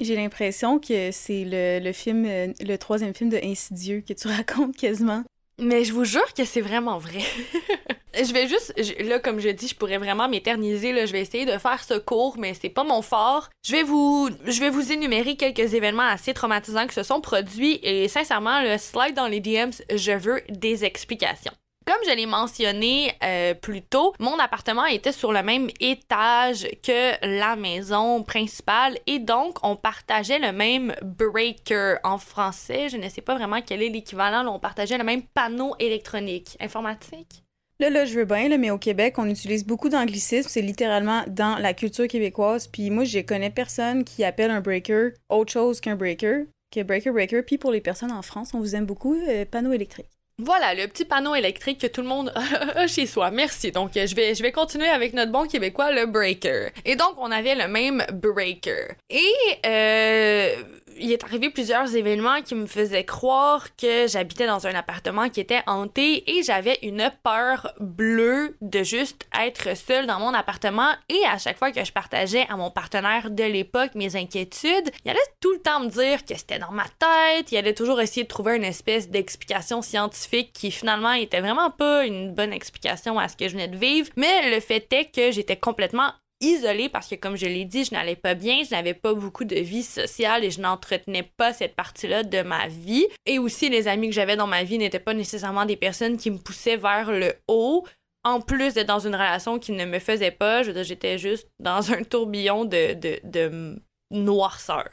J'ai 0.00 0.16
l'impression 0.16 0.78
que 0.78 1.10
c'est 1.12 1.44
le, 1.46 1.92
film, 1.92 2.24
euh, 2.24 2.52
le 2.60 2.76
troisième 2.76 3.14
film 3.14 3.28
de 3.28 3.38
Insidieux 3.42 4.02
que 4.06 4.14
tu 4.14 4.28
racontes 4.36 4.76
quasiment. 4.76 5.24
Mais 5.58 5.84
je 5.84 5.92
vous 5.92 6.06
jure 6.06 6.32
que 6.32 6.46
c'est 6.46 6.62
vraiment 6.62 6.96
vrai. 6.96 7.20
je 8.14 8.32
vais 8.32 8.48
juste, 8.48 8.72
là, 9.00 9.18
comme 9.18 9.40
je 9.40 9.50
dis, 9.50 9.68
je 9.68 9.74
pourrais 9.74 9.98
vraiment 9.98 10.26
m'éterniser. 10.26 10.92
Là, 10.92 11.04
je 11.04 11.12
vais 11.12 11.20
essayer 11.20 11.44
de 11.44 11.58
faire 11.58 11.84
ce 11.84 11.98
cours, 11.98 12.38
mais 12.38 12.54
c'est 12.54 12.70
pas 12.70 12.82
mon 12.82 13.02
fort. 13.02 13.50
Je 13.62 13.72
vais 13.72 13.82
vous, 13.82 14.30
je 14.46 14.58
vais 14.58 14.70
vous 14.70 14.90
énumérer 14.90 15.36
quelques 15.36 15.74
événements 15.74 16.08
assez 16.08 16.32
traumatisants 16.32 16.86
qui 16.86 16.94
se 16.94 17.02
sont 17.02 17.20
produits 17.20 17.78
et 17.82 18.08
sincèrement, 18.08 18.62
le 18.62 18.78
slide 18.78 19.14
dans 19.14 19.26
les 19.26 19.40
DMs, 19.40 19.72
je 19.94 20.12
veux 20.12 20.40
des 20.48 20.86
explications. 20.86 21.52
Comme 21.86 21.96
je 22.06 22.14
l'ai 22.14 22.26
mentionné 22.26 23.14
euh, 23.24 23.54
plus 23.54 23.82
tôt, 23.82 24.14
mon 24.20 24.38
appartement 24.38 24.84
était 24.84 25.12
sur 25.12 25.32
le 25.32 25.42
même 25.42 25.68
étage 25.80 26.68
que 26.82 27.38
la 27.40 27.56
maison 27.56 28.22
principale 28.22 28.98
et 29.06 29.18
donc 29.18 29.58
on 29.64 29.76
partageait 29.76 30.38
le 30.38 30.52
même 30.52 30.94
breaker 31.02 31.96
en 32.04 32.18
français. 32.18 32.88
Je 32.90 32.96
ne 32.96 33.08
sais 33.08 33.22
pas 33.22 33.34
vraiment 33.34 33.60
quel 33.60 33.82
est 33.82 33.88
l'équivalent. 33.88 34.46
On 34.46 34.60
partageait 34.60 34.98
le 34.98 35.04
même 35.04 35.22
panneau 35.22 35.74
électronique 35.78 36.56
informatique? 36.60 37.42
Là, 37.80 37.88
là, 37.88 38.04
je 38.04 38.14
veux 38.14 38.26
bien, 38.26 38.56
mais 38.58 38.70
au 38.70 38.76
Québec, 38.76 39.14
on 39.16 39.28
utilise 39.28 39.64
beaucoup 39.64 39.88
d'anglicisme. 39.88 40.50
C'est 40.50 40.60
littéralement 40.60 41.24
dans 41.28 41.56
la 41.56 41.72
culture 41.72 42.06
québécoise. 42.06 42.66
Puis 42.66 42.90
moi, 42.90 43.04
je 43.04 43.20
connais 43.20 43.48
personne 43.48 44.04
qui 44.04 44.22
appelle 44.22 44.50
un 44.50 44.60
breaker 44.60 45.14
autre 45.30 45.50
chose 45.50 45.80
qu'un 45.80 45.96
breaker, 45.96 46.44
que 46.70 46.82
breaker, 46.82 47.10
breaker. 47.10 47.42
Puis 47.42 47.56
pour 47.56 47.72
les 47.72 47.80
personnes 47.80 48.12
en 48.12 48.20
France, 48.20 48.52
on 48.52 48.60
vous 48.60 48.76
aime 48.76 48.84
beaucoup, 48.84 49.14
euh, 49.14 49.46
panneau 49.46 49.72
électrique. 49.72 50.19
Voilà, 50.42 50.74
le 50.74 50.86
petit 50.88 51.04
panneau 51.04 51.34
électrique 51.34 51.80
que 51.80 51.86
tout 51.86 52.00
le 52.00 52.08
monde 52.08 52.32
a 52.74 52.86
chez 52.86 53.06
soi. 53.06 53.30
Merci. 53.30 53.72
Donc, 53.72 53.90
je 53.94 54.14
vais, 54.14 54.34
je 54.34 54.42
vais 54.42 54.52
continuer 54.52 54.88
avec 54.88 55.12
notre 55.12 55.30
bon 55.30 55.46
québécois, 55.46 55.92
le 55.92 56.06
breaker. 56.06 56.70
Et 56.84 56.96
donc, 56.96 57.14
on 57.18 57.30
avait 57.30 57.54
le 57.54 57.68
même 57.68 58.04
breaker. 58.12 58.94
Et, 59.10 59.32
euh, 59.66 60.54
il 61.00 61.12
est 61.12 61.24
arrivé 61.24 61.50
plusieurs 61.50 61.94
événements 61.94 62.42
qui 62.42 62.54
me 62.54 62.66
faisaient 62.66 63.04
croire 63.04 63.74
que 63.76 64.06
j'habitais 64.06 64.46
dans 64.46 64.66
un 64.66 64.74
appartement 64.74 65.28
qui 65.28 65.40
était 65.40 65.62
hanté 65.66 66.30
et 66.30 66.42
j'avais 66.42 66.78
une 66.82 67.10
peur 67.22 67.72
bleue 67.80 68.56
de 68.60 68.82
juste 68.82 69.26
être 69.38 69.76
seule 69.76 70.06
dans 70.06 70.20
mon 70.20 70.34
appartement. 70.34 70.90
Et 71.08 71.20
à 71.30 71.38
chaque 71.38 71.58
fois 71.58 71.72
que 71.72 71.84
je 71.84 71.92
partageais 71.92 72.46
à 72.48 72.56
mon 72.56 72.70
partenaire 72.70 73.30
de 73.30 73.44
l'époque 73.44 73.94
mes 73.94 74.16
inquiétudes, 74.16 74.90
il 75.04 75.10
allait 75.10 75.18
tout 75.40 75.52
le 75.52 75.60
temps 75.60 75.80
me 75.80 75.88
dire 75.88 76.24
que 76.24 76.36
c'était 76.36 76.58
dans 76.58 76.72
ma 76.72 76.84
tête, 76.84 77.50
il 77.50 77.56
allait 77.56 77.74
toujours 77.74 78.00
essayer 78.00 78.24
de 78.24 78.28
trouver 78.28 78.56
une 78.56 78.64
espèce 78.64 79.08
d'explication 79.08 79.82
scientifique 79.82 80.52
qui 80.52 80.70
finalement 80.70 81.12
était 81.12 81.40
vraiment 81.40 81.70
pas 81.70 82.04
une 82.04 82.34
bonne 82.34 82.52
explication 82.52 83.18
à 83.18 83.28
ce 83.28 83.36
que 83.36 83.48
je 83.48 83.52
venais 83.52 83.68
de 83.68 83.76
vivre, 83.76 84.10
mais 84.16 84.50
le 84.50 84.60
fait 84.60 84.86
est 84.92 85.14
que 85.14 85.30
j'étais 85.30 85.56
complètement 85.56 86.10
isolée 86.40 86.88
parce 86.88 87.08
que, 87.08 87.14
comme 87.14 87.36
je 87.36 87.46
l'ai 87.46 87.64
dit, 87.64 87.84
je 87.84 87.94
n'allais 87.94 88.16
pas 88.16 88.34
bien, 88.34 88.62
je 88.64 88.74
n'avais 88.74 88.94
pas 88.94 89.14
beaucoup 89.14 89.44
de 89.44 89.56
vie 89.56 89.82
sociale 89.82 90.44
et 90.44 90.50
je 90.50 90.60
n'entretenais 90.60 91.30
pas 91.36 91.52
cette 91.52 91.76
partie-là 91.76 92.22
de 92.22 92.42
ma 92.42 92.68
vie. 92.68 93.06
Et 93.26 93.38
aussi, 93.38 93.68
les 93.68 93.88
amis 93.88 94.08
que 94.08 94.14
j'avais 94.14 94.36
dans 94.36 94.46
ma 94.46 94.64
vie 94.64 94.78
n'étaient 94.78 94.98
pas 94.98 95.14
nécessairement 95.14 95.66
des 95.66 95.76
personnes 95.76 96.16
qui 96.16 96.30
me 96.30 96.38
poussaient 96.38 96.76
vers 96.76 97.10
le 97.10 97.34
haut. 97.48 97.86
En 98.22 98.40
plus 98.40 98.74
d'être 98.74 98.88
dans 98.88 99.06
une 99.06 99.14
relation 99.14 99.58
qui 99.58 99.72
ne 99.72 99.86
me 99.86 99.98
faisait 99.98 100.30
pas, 100.30 100.62
je 100.62 100.82
j'étais 100.82 101.16
juste 101.16 101.48
dans 101.58 101.92
un 101.92 102.02
tourbillon 102.02 102.64
de, 102.66 102.92
de, 102.94 103.18
de 103.24 103.80
noirceur. 104.10 104.90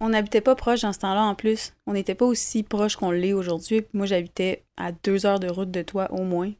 On 0.00 0.10
n'habitait 0.10 0.40
pas 0.40 0.54
proche 0.54 0.82
dans 0.82 0.92
ce 0.92 1.00
temps-là 1.00 1.22
en 1.22 1.34
plus. 1.34 1.72
On 1.86 1.92
n'était 1.92 2.14
pas 2.14 2.24
aussi 2.24 2.62
proche 2.62 2.96
qu'on 2.96 3.10
l'est 3.10 3.32
aujourd'hui. 3.32 3.84
Moi, 3.92 4.06
j'habitais 4.06 4.64
à 4.76 4.92
deux 4.92 5.26
heures 5.26 5.40
de 5.40 5.48
route 5.48 5.70
de 5.70 5.82
toi 5.82 6.08
au 6.12 6.22
moins. 6.22 6.52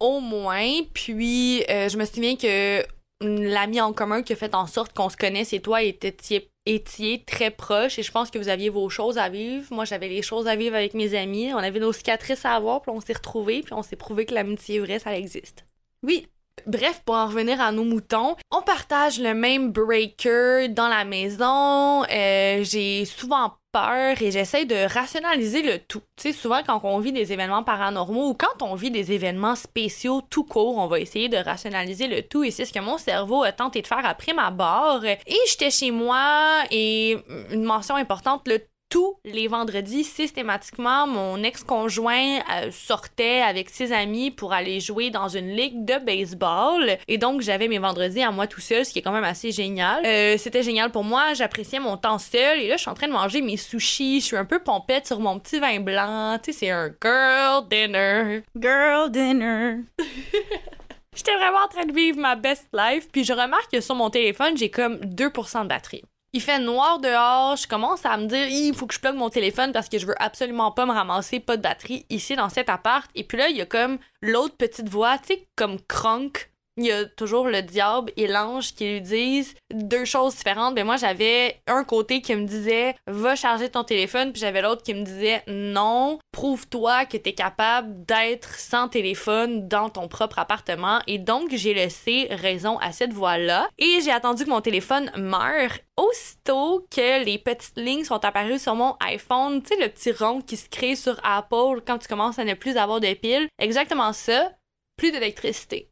Au 0.00 0.20
moins. 0.20 0.82
Puis, 0.92 1.62
euh, 1.68 1.88
je 1.88 1.96
me 1.96 2.04
souviens 2.04 2.36
que 2.36 2.84
l'ami 3.20 3.80
en 3.80 3.92
commun 3.92 4.22
qui 4.22 4.32
a 4.32 4.36
fait 4.36 4.54
en 4.54 4.66
sorte 4.66 4.92
qu'on 4.94 5.08
se 5.08 5.16
connaisse 5.16 5.52
et 5.52 5.60
toi 5.60 5.82
étiez, 5.82 6.50
étiez 6.66 7.22
très 7.24 7.50
proches 7.50 7.98
et 7.98 8.02
je 8.02 8.12
pense 8.12 8.30
que 8.30 8.38
vous 8.38 8.48
aviez 8.48 8.70
vos 8.70 8.88
choses 8.88 9.18
à 9.18 9.28
vivre. 9.28 9.66
Moi, 9.70 9.84
j'avais 9.84 10.08
les 10.08 10.22
choses 10.22 10.48
à 10.48 10.56
vivre 10.56 10.76
avec 10.76 10.94
mes 10.94 11.14
amis. 11.14 11.52
On 11.52 11.58
avait 11.58 11.80
nos 11.80 11.92
cicatrices 11.92 12.44
à 12.44 12.54
avoir, 12.54 12.82
puis 12.82 12.90
on 12.90 13.00
s'est 13.00 13.12
retrouvés, 13.12 13.62
puis 13.62 13.74
on 13.74 13.82
s'est 13.82 13.96
prouvé 13.96 14.26
que 14.26 14.34
l'amitié 14.34 14.80
vraie, 14.80 14.98
ça 14.98 15.16
existe. 15.16 15.64
Oui, 16.02 16.26
Bref, 16.66 17.02
pour 17.04 17.14
en 17.14 17.26
revenir 17.26 17.60
à 17.60 17.72
nos 17.72 17.84
moutons, 17.84 18.36
on 18.50 18.62
partage 18.62 19.18
le 19.18 19.34
même 19.34 19.72
breaker 19.72 20.68
dans 20.68 20.88
la 20.88 21.04
maison. 21.04 22.04
Euh, 22.04 22.62
j'ai 22.64 23.04
souvent 23.06 23.54
peur 23.72 24.20
et 24.20 24.30
j'essaie 24.30 24.64
de 24.64 24.92
rationaliser 24.92 25.62
le 25.62 25.78
tout. 25.78 26.02
Tu 26.16 26.28
sais, 26.28 26.32
souvent 26.32 26.62
quand 26.66 26.80
on 26.84 26.98
vit 26.98 27.12
des 27.12 27.32
événements 27.32 27.62
paranormaux 27.62 28.30
ou 28.30 28.34
quand 28.34 28.62
on 28.62 28.74
vit 28.74 28.90
des 28.90 29.12
événements 29.12 29.54
spéciaux 29.54 30.22
tout 30.28 30.44
court, 30.44 30.78
on 30.78 30.86
va 30.86 31.00
essayer 31.00 31.28
de 31.28 31.36
rationaliser 31.36 32.06
le 32.06 32.22
tout 32.22 32.44
et 32.44 32.50
c'est 32.50 32.64
ce 32.64 32.72
que 32.72 32.80
mon 32.80 32.98
cerveau 32.98 33.42
a 33.42 33.52
tenté 33.52 33.82
de 33.82 33.86
faire 33.86 34.04
après 34.04 34.32
ma 34.32 34.50
barre. 34.50 35.04
Et 35.04 35.18
j'étais 35.48 35.70
chez 35.70 35.90
moi 35.90 36.64
et 36.70 37.16
une 37.50 37.64
mention 37.64 37.96
importante, 37.96 38.46
le 38.46 38.60
tous 38.90 39.16
les 39.24 39.46
vendredis, 39.46 40.04
systématiquement, 40.04 41.06
mon 41.06 41.42
ex-conjoint 41.42 42.40
euh, 42.52 42.70
sortait 42.72 43.40
avec 43.40 43.70
ses 43.70 43.92
amis 43.92 44.32
pour 44.32 44.52
aller 44.52 44.80
jouer 44.80 45.10
dans 45.10 45.28
une 45.28 45.50
ligue 45.50 45.84
de 45.84 46.04
baseball. 46.04 46.98
Et 47.06 47.16
donc, 47.16 47.40
j'avais 47.40 47.68
mes 47.68 47.78
vendredis 47.78 48.22
à 48.22 48.32
moi 48.32 48.48
tout 48.48 48.60
seul, 48.60 48.84
ce 48.84 48.92
qui 48.92 48.98
est 48.98 49.02
quand 49.02 49.12
même 49.12 49.24
assez 49.24 49.52
génial. 49.52 50.04
Euh, 50.04 50.36
c'était 50.36 50.64
génial 50.64 50.90
pour 50.90 51.04
moi, 51.04 51.34
j'appréciais 51.34 51.78
mon 51.78 51.96
temps 51.96 52.18
seul. 52.18 52.58
Et 52.58 52.68
là, 52.68 52.76
je 52.76 52.82
suis 52.82 52.90
en 52.90 52.94
train 52.94 53.06
de 53.06 53.12
manger 53.12 53.40
mes 53.40 53.56
sushis, 53.56 54.20
je 54.20 54.26
suis 54.26 54.36
un 54.36 54.44
peu 54.44 54.58
pompette 54.58 55.06
sur 55.06 55.20
mon 55.20 55.38
petit 55.38 55.60
vin 55.60 55.78
blanc. 55.78 56.38
Tu 56.42 56.52
sais, 56.52 56.58
c'est 56.58 56.70
un 56.70 56.90
girl 57.00 57.68
dinner. 57.68 58.42
Girl 58.58 59.10
dinner. 59.10 59.76
J'étais 61.16 61.34
vraiment 61.36 61.58
en 61.64 61.68
train 61.68 61.86
de 61.86 61.92
vivre 61.92 62.18
ma 62.18 62.34
best 62.34 62.68
life, 62.72 63.08
puis 63.12 63.24
je 63.24 63.32
remarque 63.32 63.70
que 63.72 63.80
sur 63.80 63.94
mon 63.94 64.10
téléphone, 64.10 64.56
j'ai 64.56 64.70
comme 64.70 64.96
2% 64.96 65.62
de 65.62 65.68
batterie. 65.68 66.02
Il 66.32 66.40
fait 66.40 66.60
noir 66.60 67.00
dehors, 67.00 67.56
je 67.56 67.66
commence 67.66 68.06
à 68.06 68.16
me 68.16 68.26
dire 68.26 68.46
il 68.46 68.72
faut 68.72 68.86
que 68.86 68.94
je 68.94 69.00
plug 69.00 69.16
mon 69.16 69.30
téléphone 69.30 69.72
parce 69.72 69.88
que 69.88 69.98
je 69.98 70.06
veux 70.06 70.22
absolument 70.22 70.70
pas 70.70 70.86
me 70.86 70.92
ramasser 70.92 71.40
pas 71.40 71.56
de 71.56 71.62
batterie 71.62 72.06
ici 72.08 72.36
dans 72.36 72.48
cet 72.48 72.68
appart. 72.68 73.10
Et 73.16 73.24
puis 73.24 73.36
là 73.36 73.48
il 73.48 73.56
y 73.56 73.60
a 73.60 73.66
comme 73.66 73.98
l'autre 74.22 74.56
petite 74.56 74.88
voix, 74.88 75.18
tu 75.18 75.34
sais 75.34 75.48
comme 75.56 75.80
Kronk 75.80 76.50
il 76.76 76.86
y 76.86 76.92
a 76.92 77.04
toujours 77.04 77.48
le 77.48 77.62
diable 77.62 78.12
et 78.16 78.26
l'ange 78.26 78.74
qui 78.74 78.90
lui 78.90 79.00
disent 79.00 79.54
deux 79.72 80.04
choses 80.04 80.36
différentes. 80.36 80.74
Mais 80.74 80.84
moi, 80.84 80.96
j'avais 80.96 81.60
un 81.66 81.84
côté 81.84 82.22
qui 82.22 82.34
me 82.34 82.46
disait 82.46 82.94
va 83.06 83.36
charger 83.36 83.68
ton 83.68 83.84
téléphone, 83.84 84.32
puis 84.32 84.40
j'avais 84.40 84.62
l'autre 84.62 84.82
qui 84.82 84.94
me 84.94 85.04
disait 85.04 85.42
non, 85.46 86.18
prouve-toi 86.32 87.04
que 87.04 87.16
tu 87.16 87.30
es 87.30 87.34
capable 87.34 88.04
d'être 88.04 88.58
sans 88.58 88.88
téléphone 88.88 89.68
dans 89.68 89.90
ton 89.90 90.08
propre 90.08 90.38
appartement. 90.38 91.00
Et 91.06 91.18
donc, 91.18 91.50
j'ai 91.52 91.74
laissé 91.74 92.28
raison 92.30 92.78
à 92.78 92.92
cette 92.92 93.12
voix-là. 93.12 93.68
Et 93.78 94.00
j'ai 94.02 94.12
attendu 94.12 94.44
que 94.44 94.50
mon 94.50 94.60
téléphone 94.60 95.10
meure. 95.16 95.72
Aussitôt 95.96 96.86
que 96.90 97.22
les 97.24 97.38
petites 97.38 97.76
lignes 97.76 98.04
sont 98.04 98.24
apparues 98.24 98.58
sur 98.58 98.74
mon 98.74 98.96
iPhone, 99.00 99.62
tu 99.62 99.74
sais, 99.74 99.80
le 99.82 99.90
petit 99.90 100.12
rond 100.12 100.40
qui 100.40 100.56
se 100.56 100.66
crée 100.70 100.96
sur 100.96 101.20
Apple 101.22 101.82
quand 101.86 101.98
tu 101.98 102.08
commences 102.08 102.38
à 102.38 102.44
ne 102.44 102.54
plus 102.54 102.78
avoir 102.78 103.00
de 103.00 103.12
piles, 103.12 103.48
exactement 103.58 104.14
ça, 104.14 104.50
plus 104.96 105.12
d'électricité 105.12 105.90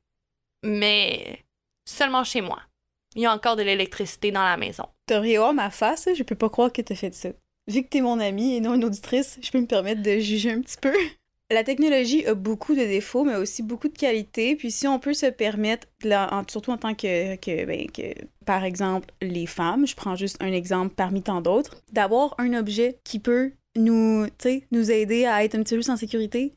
mais 0.62 1.44
seulement 1.84 2.24
chez 2.24 2.40
moi. 2.40 2.60
Il 3.14 3.22
y 3.22 3.26
a 3.26 3.32
encore 3.32 3.56
de 3.56 3.62
l'électricité 3.62 4.30
dans 4.30 4.44
la 4.44 4.56
maison. 4.56 4.84
T'aurais 5.06 5.36
voir 5.36 5.54
ma 5.54 5.70
face, 5.70 6.08
je 6.14 6.22
peux 6.22 6.34
pas 6.34 6.50
croire 6.50 6.72
que 6.72 6.82
t'as 6.82 6.94
fait 6.94 7.14
ça. 7.14 7.30
vu 7.66 7.82
que 7.82 7.88
t'es 7.88 8.00
mon 8.00 8.20
amie 8.20 8.54
et 8.54 8.60
non 8.60 8.74
une 8.74 8.84
auditrice, 8.84 9.38
je 9.42 9.50
peux 9.50 9.60
me 9.60 9.66
permettre 9.66 10.02
de 10.02 10.18
juger 10.18 10.52
un 10.52 10.60
petit 10.60 10.76
peu. 10.80 10.92
La 11.50 11.64
technologie 11.64 12.26
a 12.26 12.34
beaucoup 12.34 12.74
de 12.74 12.80
défauts, 12.80 13.24
mais 13.24 13.36
aussi 13.36 13.62
beaucoup 13.62 13.88
de 13.88 13.96
qualités. 13.96 14.54
Puis 14.54 14.70
si 14.70 14.86
on 14.86 14.98
peut 14.98 15.14
se 15.14 15.24
permettre, 15.24 15.86
surtout 16.48 16.72
en 16.72 16.76
tant 16.76 16.94
que, 16.94 17.36
que, 17.36 17.64
ben, 17.64 17.90
que, 17.90 18.12
par 18.44 18.64
exemple, 18.64 19.08
les 19.22 19.46
femmes, 19.46 19.86
je 19.86 19.96
prends 19.96 20.14
juste 20.14 20.36
un 20.40 20.52
exemple 20.52 20.94
parmi 20.94 21.22
tant 21.22 21.40
d'autres, 21.40 21.82
d'avoir 21.90 22.34
un 22.36 22.52
objet 22.52 22.98
qui 23.02 23.18
peut 23.18 23.52
nous, 23.76 24.26
nous 24.72 24.90
aider 24.90 25.24
à 25.24 25.42
être 25.42 25.54
un 25.54 25.62
petit 25.62 25.74
peu 25.74 25.80
plus 25.80 25.90
en 25.90 25.96
sécurité, 25.96 26.52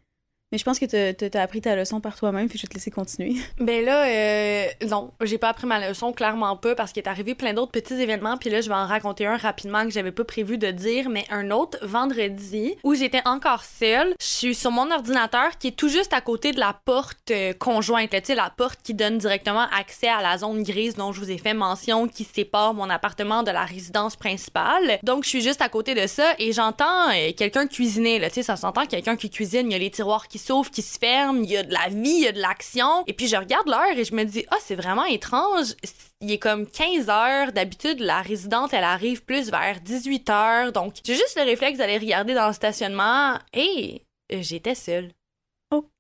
mais 0.52 0.58
je 0.58 0.64
pense 0.64 0.80
que 0.80 0.86
tu 0.86 1.38
as 1.38 1.42
appris 1.42 1.62
ta 1.62 1.76
leçon 1.76 2.02
par 2.02 2.16
toi-même, 2.18 2.50
puis 2.50 2.58
je 2.58 2.64
vais 2.64 2.68
te 2.68 2.74
laisser 2.74 2.92
continuer. 2.92 3.36
Ben 3.60 3.86
là, 3.86 4.06
euh, 4.06 4.66
non, 4.90 5.12
j'ai 5.22 5.38
pas 5.38 5.50
appris 5.50 5.68
ma 5.68 5.88
leçon, 5.88 6.12
clairement 6.12 6.58
pas, 6.58 6.76
parce 6.76 6.92
qu'il 6.92 7.04
est 7.04 7.08
arrivé 7.08 7.36
plein 7.36 7.54
d'autres 7.54 7.72
petits 7.72 7.94
événements, 7.94 8.38
puis 8.38 8.50
là, 8.50 8.60
je 8.60 8.68
vais 8.68 8.76
en 8.76 8.88
raconter 8.88 9.26
un 9.26 9.38
rapidement 9.38 9.84
que 9.86 9.92
j'avais 9.92 10.12
pas 10.12 10.24
prévu 10.24 10.58
de 10.58 10.72
dire, 10.72 11.10
mais 11.10 11.26
un 11.30 11.52
autre 11.52 11.78
vendredi 11.86 12.76
où 12.84 12.96
j'étais 12.96 13.22
encore 13.26 13.64
seule. 13.64 14.14
Je 14.20 14.26
suis 14.26 14.56
sur 14.56 14.72
mon 14.72 14.92
ordinateur 14.92 15.58
qui 15.60 15.68
est 15.68 15.72
tout 15.72 15.90
juste 15.90 16.12
à 16.12 16.22
côté 16.22 16.52
de 16.52 16.60
la 16.60 16.78
porte 16.86 17.32
euh, 17.32 17.54
conjointe, 17.54 18.12
sais, 18.24 18.36
la 18.36 18.50
porte 18.50 18.80
qui 18.84 18.94
donne 18.94 19.20
directement 19.20 19.68
accès 19.78 20.08
à 20.08 20.22
la 20.22 20.38
zone 20.38 20.64
grise 20.64 20.96
dont 20.96 21.14
je 21.14 21.22
vous 21.22 21.32
ai 21.32 21.38
fait 21.38 21.54
mention, 21.54 22.08
qui 22.08 22.24
sépare 22.24 22.74
mon 22.74 22.90
appartement 22.90 23.44
de 23.44 23.52
la 23.52 23.64
résidence 23.64 24.16
principale. 24.16 25.00
Donc, 25.04 25.24
je 25.24 25.30
suis 25.30 25.42
juste 25.42 25.62
à 25.62 25.70
côté 25.70 25.94
de 25.94 26.08
ça 26.08 26.34
et 26.40 26.52
j'entends 26.52 27.10
euh, 27.10 27.32
quelqu'un 27.38 27.68
cuisiner, 27.68 28.20
là, 28.20 28.30
tu 28.30 28.36
sais, 28.36 28.44
ça 28.44 28.58
s'entend 28.58 28.86
quelqu'un 28.86 29.16
qui 29.16 29.30
cuisine, 29.30 29.68
il 29.68 29.74
y 29.74 29.76
a 29.76 29.80
les 29.80 29.92
tiroirs 29.92 30.28
qui 30.28 30.41
s'ouvre, 30.42 30.70
qui 30.70 30.82
se 30.82 30.98
ferme, 30.98 31.44
il 31.44 31.52
y 31.52 31.58
a 31.58 31.64
de 31.64 31.74
la 31.74 31.88
vie, 31.90 32.10
il 32.10 32.24
y 32.24 32.28
a 32.28 32.32
de 32.32 32.40
l'action. 32.40 33.04
Et 33.08 33.14
puis 33.14 33.28
je 33.28 33.36
regarde 33.36 33.68
l'heure 33.68 33.98
et 33.98 34.04
je 34.04 34.14
me 34.14 34.24
dis, 34.24 34.46
ah, 34.50 34.58
c'est 34.60 34.76
vraiment 34.76 35.06
étrange. 35.06 35.76
Il 36.20 36.32
est 36.32 36.40
comme 36.40 36.68
15 36.68 37.10
heures. 37.10 37.52
D'habitude, 37.52 38.00
la 38.00 38.22
résidente, 38.22 38.74
elle 38.74 38.84
arrive 38.84 39.24
plus 39.24 39.50
vers 39.50 39.82
18 39.82 40.30
heures. 40.30 40.72
Donc, 40.72 40.96
j'ai 41.06 41.16
juste 41.16 41.38
le 41.38 41.44
réflexe 41.44 41.78
d'aller 41.78 41.98
regarder 41.98 42.34
dans 42.34 42.48
le 42.48 42.54
stationnement 42.54 43.38
et 43.54 44.04
j'étais 44.30 44.76
seule. 44.76 45.12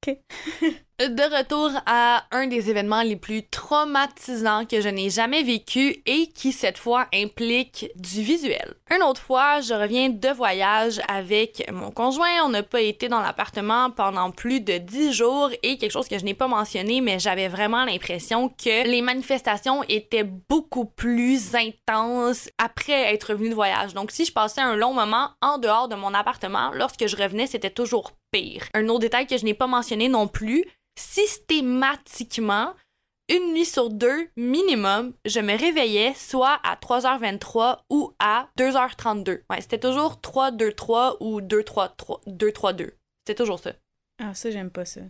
de 0.99 1.37
retour 1.37 1.71
à 1.85 2.23
un 2.31 2.47
des 2.47 2.69
événements 2.69 3.01
les 3.01 3.15
plus 3.15 3.47
traumatisants 3.47 4.65
que 4.65 4.81
je 4.81 4.89
n'ai 4.89 5.09
jamais 5.09 5.43
vécu 5.43 6.01
et 6.05 6.27
qui 6.27 6.51
cette 6.51 6.77
fois 6.77 7.07
implique 7.13 7.89
du 7.95 8.21
visuel. 8.21 8.75
Une 8.95 9.03
autre 9.03 9.21
fois, 9.21 9.61
je 9.61 9.73
reviens 9.73 10.09
de 10.09 10.29
voyage 10.29 10.99
avec 11.07 11.69
mon 11.71 11.91
conjoint. 11.91 12.43
On 12.45 12.49
n'a 12.49 12.63
pas 12.63 12.81
été 12.81 13.09
dans 13.09 13.21
l'appartement 13.21 13.89
pendant 13.89 14.31
plus 14.31 14.59
de 14.59 14.77
dix 14.77 15.13
jours 15.13 15.49
et 15.63 15.77
quelque 15.77 15.91
chose 15.91 16.07
que 16.07 16.19
je 16.19 16.25
n'ai 16.25 16.33
pas 16.33 16.47
mentionné, 16.47 17.01
mais 17.01 17.19
j'avais 17.19 17.47
vraiment 17.47 17.85
l'impression 17.85 18.49
que 18.49 18.87
les 18.87 19.01
manifestations 19.01 19.83
étaient 19.83 20.23
beaucoup 20.23 20.85
plus 20.85 21.55
intenses 21.55 22.49
après 22.57 23.13
être 23.13 23.31
revenu 23.31 23.49
de 23.49 23.55
voyage. 23.55 23.93
Donc 23.93 24.11
si 24.11 24.25
je 24.25 24.33
passais 24.33 24.61
un 24.61 24.75
long 24.75 24.93
moment 24.93 25.29
en 25.41 25.57
dehors 25.57 25.87
de 25.87 25.95
mon 25.95 26.13
appartement, 26.13 26.71
lorsque 26.73 27.07
je 27.07 27.15
revenais, 27.15 27.47
c'était 27.47 27.69
toujours 27.69 28.11
pire. 28.31 28.63
Un 28.73 28.87
autre 28.87 28.99
détail 28.99 29.27
que 29.27 29.37
je 29.37 29.43
n'ai 29.43 29.53
pas 29.53 29.67
mentionné 29.67 29.90
non 29.97 30.27
plus, 30.27 30.65
systématiquement, 30.97 32.73
une 33.29 33.53
nuit 33.53 33.65
sur 33.65 33.89
deux 33.89 34.27
minimum, 34.35 35.13
je 35.25 35.39
me 35.39 35.57
réveillais 35.57 36.13
soit 36.15 36.59
à 36.63 36.75
3h23 36.75 37.79
ou 37.89 38.13
à 38.19 38.49
2h32. 38.59 39.41
Ouais, 39.49 39.61
c'était 39.61 39.79
toujours 39.79 40.19
3-2-3 40.21 41.17
ou 41.21 41.39
2-3-2. 41.39 42.91
C'était 43.25 43.35
toujours 43.35 43.59
ça. 43.59 43.71
Ah, 44.21 44.33
ça, 44.33 44.51
j'aime 44.51 44.69
pas 44.69 44.85
ça. 44.85 45.01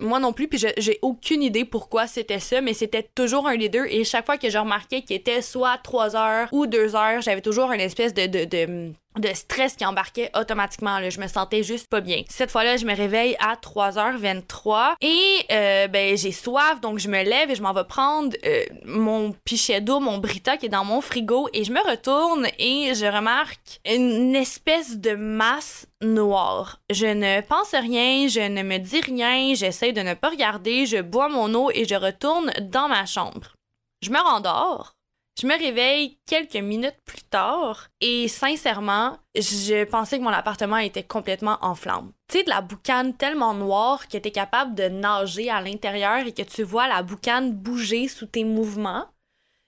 Moi 0.00 0.20
non 0.20 0.32
plus, 0.32 0.46
puis 0.46 0.62
j'ai 0.76 0.98
aucune 1.02 1.42
idée 1.42 1.64
pourquoi 1.64 2.06
c'était 2.06 2.38
ça, 2.38 2.60
mais 2.60 2.72
c'était 2.72 3.08
toujours 3.14 3.48
un 3.48 3.56
des 3.56 3.68
deux. 3.68 3.84
Et 3.86 4.04
chaque 4.04 4.26
fois 4.26 4.38
que 4.38 4.48
je 4.48 4.58
remarquais 4.58 5.02
qu'il 5.02 5.16
était 5.16 5.42
soit 5.42 5.78
3 5.78 6.14
heures 6.14 6.48
ou 6.52 6.66
2 6.66 6.94
heures, 6.94 7.20
j'avais 7.20 7.40
toujours 7.40 7.72
une 7.72 7.80
espèce 7.80 8.14
de, 8.14 8.26
de, 8.26 8.44
de 8.44 8.92
de 9.18 9.28
stress 9.34 9.74
qui 9.74 9.84
embarquait 9.84 10.30
automatiquement. 10.38 10.98
Là. 10.98 11.10
Je 11.10 11.20
me 11.20 11.28
sentais 11.28 11.62
juste 11.62 11.88
pas 11.88 12.00
bien. 12.00 12.22
Cette 12.28 12.50
fois-là, 12.50 12.76
je 12.76 12.86
me 12.86 12.94
réveille 12.94 13.36
à 13.40 13.54
3h23 13.56 14.94
et 15.00 15.46
euh, 15.50 15.88
ben, 15.88 16.16
j'ai 16.16 16.32
soif, 16.32 16.80
donc 16.80 16.98
je 16.98 17.08
me 17.08 17.22
lève 17.22 17.50
et 17.50 17.54
je 17.54 17.62
m'en 17.62 17.72
vais 17.72 17.84
prendre 17.84 18.36
euh, 18.44 18.64
mon 18.84 19.32
pichet 19.44 19.80
d'eau, 19.80 20.00
mon 20.00 20.18
Brita 20.18 20.56
qui 20.56 20.66
est 20.66 20.70
dans 20.70 20.84
mon 20.84 21.00
frigo 21.00 21.48
et 21.52 21.64
je 21.64 21.72
me 21.72 21.90
retourne 21.90 22.46
et 22.58 22.94
je 22.94 23.06
remarque 23.06 23.80
une 23.86 24.36
espèce 24.36 24.98
de 24.98 25.14
masse 25.14 25.86
noire. 26.02 26.80
Je 26.90 27.06
ne 27.06 27.40
pense 27.40 27.72
rien, 27.72 28.28
je 28.28 28.40
ne 28.40 28.62
me 28.62 28.78
dis 28.78 29.00
rien, 29.00 29.54
j'essaie 29.54 29.92
de 29.92 30.00
ne 30.00 30.14
pas 30.14 30.30
regarder, 30.30 30.86
je 30.86 30.98
bois 30.98 31.28
mon 31.28 31.52
eau 31.54 31.70
et 31.74 31.84
je 31.84 31.94
retourne 31.94 32.52
dans 32.60 32.88
ma 32.88 33.06
chambre. 33.06 33.54
Je 34.02 34.10
me 34.10 34.18
rendors 34.18 34.94
je 35.40 35.46
me 35.46 35.56
réveille 35.56 36.18
quelques 36.26 36.56
minutes 36.56 36.98
plus 37.04 37.22
tard 37.22 37.88
et 38.00 38.26
sincèrement, 38.28 39.18
je 39.36 39.84
pensais 39.84 40.18
que 40.18 40.24
mon 40.24 40.30
appartement 40.30 40.78
était 40.78 41.04
complètement 41.04 41.58
en 41.60 41.74
flammes. 41.74 42.12
Tu 42.28 42.38
sais, 42.38 42.44
de 42.44 42.50
la 42.50 42.60
boucane 42.60 43.16
tellement 43.16 43.54
noire 43.54 44.08
que 44.08 44.18
tu 44.18 44.28
es 44.28 44.32
capable 44.32 44.74
de 44.74 44.84
nager 44.84 45.48
à 45.48 45.60
l'intérieur 45.60 46.26
et 46.26 46.32
que 46.32 46.42
tu 46.42 46.62
vois 46.64 46.88
la 46.88 47.02
boucane 47.02 47.52
bouger 47.52 48.08
sous 48.08 48.26
tes 48.26 48.44
mouvements. 48.44 49.06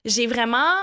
J'ai 0.04 0.26
vraiment 0.26 0.74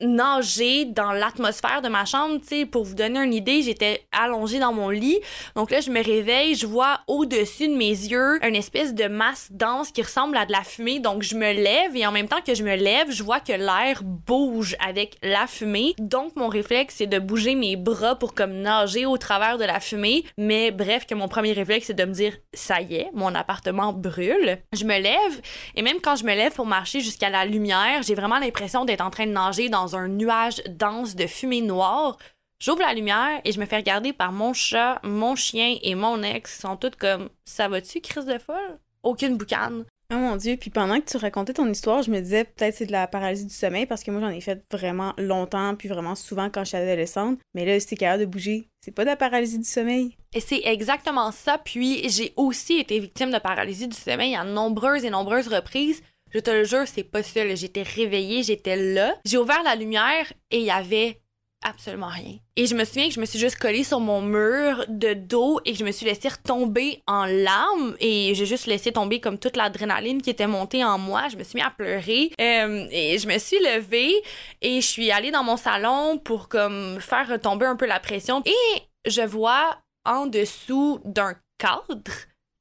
nager 0.00 0.84
dans 0.84 1.12
l'atmosphère 1.12 1.80
de 1.82 1.88
ma 1.88 2.04
chambre, 2.04 2.38
tu 2.40 2.48
sais, 2.48 2.66
pour 2.66 2.84
vous 2.84 2.94
donner 2.94 3.20
une 3.20 3.32
idée, 3.32 3.62
j'étais 3.62 4.06
allongée 4.12 4.58
dans 4.58 4.72
mon 4.72 4.90
lit. 4.90 5.18
Donc 5.54 5.70
là, 5.70 5.80
je 5.80 5.90
me 5.90 6.02
réveille, 6.02 6.54
je 6.54 6.66
vois 6.66 7.00
au-dessus 7.06 7.68
de 7.68 7.74
mes 7.74 7.88
yeux 7.88 8.44
une 8.44 8.54
espèce 8.54 8.94
de 8.94 9.08
masse 9.08 9.48
dense 9.50 9.90
qui 9.90 10.02
ressemble 10.02 10.36
à 10.36 10.44
de 10.44 10.52
la 10.52 10.62
fumée. 10.62 11.00
Donc 11.00 11.22
je 11.22 11.34
me 11.34 11.52
lève 11.52 11.96
et 11.96 12.06
en 12.06 12.12
même 12.12 12.28
temps 12.28 12.40
que 12.46 12.54
je 12.54 12.62
me 12.62 12.76
lève, 12.76 13.10
je 13.10 13.22
vois 13.22 13.40
que 13.40 13.52
l'air 13.52 14.02
bouge 14.02 14.76
avec 14.86 15.16
la 15.22 15.46
fumée. 15.46 15.94
Donc 15.98 16.36
mon 16.36 16.48
réflexe, 16.48 16.96
c'est 16.98 17.06
de 17.06 17.18
bouger 17.18 17.54
mes 17.54 17.76
bras 17.76 18.16
pour 18.16 18.34
comme 18.34 18.52
nager 18.52 19.06
au 19.06 19.16
travers 19.16 19.56
de 19.56 19.64
la 19.64 19.80
fumée. 19.80 20.24
Mais 20.36 20.70
bref, 20.70 21.06
que 21.06 21.14
mon 21.14 21.28
premier 21.28 21.52
réflexe, 21.52 21.86
c'est 21.86 21.94
de 21.94 22.04
me 22.04 22.12
dire, 22.12 22.34
ça 22.52 22.80
y 22.80 22.96
est, 22.96 23.10
mon 23.14 23.34
appartement 23.34 23.92
brûle. 23.92 24.58
Je 24.72 24.84
me 24.84 24.98
lève 24.98 25.40
et 25.74 25.82
même 25.82 26.00
quand 26.02 26.16
je 26.16 26.24
me 26.24 26.34
lève 26.34 26.52
pour 26.52 26.66
marcher 26.66 27.00
jusqu'à 27.00 27.30
la 27.30 27.44
lumière, 27.44 28.02
j'ai 28.02 28.14
vraiment 28.14 28.38
l'impression 28.38 28.84
d'être 28.84 29.00
en 29.00 29.10
train 29.10 29.26
de 29.26 29.32
nager 29.32 29.68
dans 29.68 29.85
un 29.94 30.08
nuage 30.08 30.62
dense 30.68 31.14
de 31.14 31.26
fumée 31.26 31.60
noire. 31.60 32.16
J'ouvre 32.58 32.80
la 32.80 32.94
lumière 32.94 33.40
et 33.44 33.52
je 33.52 33.60
me 33.60 33.66
fais 33.66 33.76
regarder 33.76 34.12
par 34.12 34.32
mon 34.32 34.54
chat, 34.54 34.98
mon 35.04 35.36
chien 35.36 35.76
et 35.82 35.94
mon 35.94 36.22
ex. 36.22 36.56
Ils 36.56 36.60
sont 36.62 36.76
tous 36.76 36.90
comme 36.98 37.28
Ça 37.44 37.68
va-tu, 37.68 38.00
crise 38.00 38.24
de 38.24 38.38
folle? 38.38 38.78
Aucune 39.02 39.36
boucane. 39.36 39.84
Oh 40.12 40.18
mon 40.18 40.36
dieu, 40.36 40.56
puis 40.56 40.70
pendant 40.70 41.00
que 41.00 41.10
tu 41.10 41.16
racontais 41.16 41.52
ton 41.52 41.68
histoire, 41.68 42.00
je 42.02 42.12
me 42.12 42.20
disais 42.20 42.44
peut-être 42.44 42.76
c'est 42.76 42.86
de 42.86 42.92
la 42.92 43.08
paralysie 43.08 43.44
du 43.44 43.54
sommeil 43.54 43.86
parce 43.86 44.04
que 44.04 44.12
moi 44.12 44.20
j'en 44.20 44.28
ai 44.28 44.40
fait 44.40 44.64
vraiment 44.70 45.12
longtemps 45.18 45.74
puis 45.74 45.88
vraiment 45.88 46.14
souvent 46.14 46.48
quand 46.48 46.62
j'étais 46.64 46.76
adolescente. 46.76 47.40
Mais 47.54 47.64
là, 47.64 47.76
t'es 47.80 47.96
capable 47.96 48.20
de 48.20 48.26
bouger, 48.26 48.68
c'est 48.80 48.92
pas 48.92 49.02
de 49.02 49.10
la 49.10 49.16
paralysie 49.16 49.58
du 49.58 49.64
sommeil. 49.64 50.16
Et 50.32 50.38
c'est 50.38 50.62
exactement 50.64 51.32
ça. 51.32 51.58
Puis 51.58 52.08
j'ai 52.08 52.32
aussi 52.36 52.78
été 52.78 53.00
victime 53.00 53.32
de 53.32 53.38
paralysie 53.38 53.88
du 53.88 53.96
sommeil 53.96 54.36
à 54.36 54.44
nombreuses 54.44 55.04
et 55.04 55.10
nombreuses 55.10 55.48
reprises. 55.48 56.02
Je 56.32 56.40
te 56.40 56.50
le 56.50 56.64
jure, 56.64 56.86
c'est 56.86 57.04
pas 57.04 57.22
ça. 57.22 57.54
J'étais 57.54 57.82
réveillée, 57.82 58.42
j'étais 58.42 58.76
là. 58.76 59.14
J'ai 59.24 59.38
ouvert 59.38 59.62
la 59.62 59.74
lumière 59.74 60.32
et 60.50 60.58
il 60.58 60.64
y 60.64 60.70
avait 60.70 61.20
absolument 61.64 62.08
rien. 62.08 62.38
Et 62.56 62.66
je 62.66 62.74
me 62.74 62.84
souviens 62.84 63.08
que 63.08 63.14
je 63.14 63.20
me 63.20 63.26
suis 63.26 63.38
juste 63.38 63.56
collée 63.56 63.84
sur 63.84 64.00
mon 64.00 64.22
mur 64.22 64.84
de 64.88 65.14
dos 65.14 65.60
et 65.64 65.72
que 65.72 65.78
je 65.78 65.84
me 65.84 65.90
suis 65.90 66.06
laissée 66.06 66.28
retomber 66.28 67.02
en 67.06 67.24
larmes 67.24 67.96
et 67.98 68.34
j'ai 68.34 68.46
juste 68.46 68.66
laissé 68.66 68.92
tomber 68.92 69.20
comme 69.20 69.38
toute 69.38 69.56
l'adrénaline 69.56 70.22
qui 70.22 70.30
était 70.30 70.46
montée 70.46 70.84
en 70.84 70.98
moi. 70.98 71.28
Je 71.28 71.36
me 71.36 71.42
suis 71.42 71.56
mis 71.56 71.62
à 71.62 71.70
pleurer 71.70 72.30
euh, 72.40 72.86
et 72.90 73.18
je 73.18 73.26
me 73.26 73.38
suis 73.38 73.58
levée 73.58 74.14
et 74.62 74.80
je 74.80 74.86
suis 74.86 75.10
allée 75.10 75.30
dans 75.30 75.44
mon 75.44 75.56
salon 75.56 76.18
pour 76.18 76.48
comme 76.48 77.00
faire 77.00 77.28
retomber 77.28 77.66
un 77.66 77.76
peu 77.76 77.86
la 77.86 78.00
pression 78.00 78.42
et 78.44 78.82
je 79.10 79.22
vois 79.22 79.78
en 80.04 80.26
dessous 80.26 81.00
d'un 81.04 81.34
cadre 81.58 82.00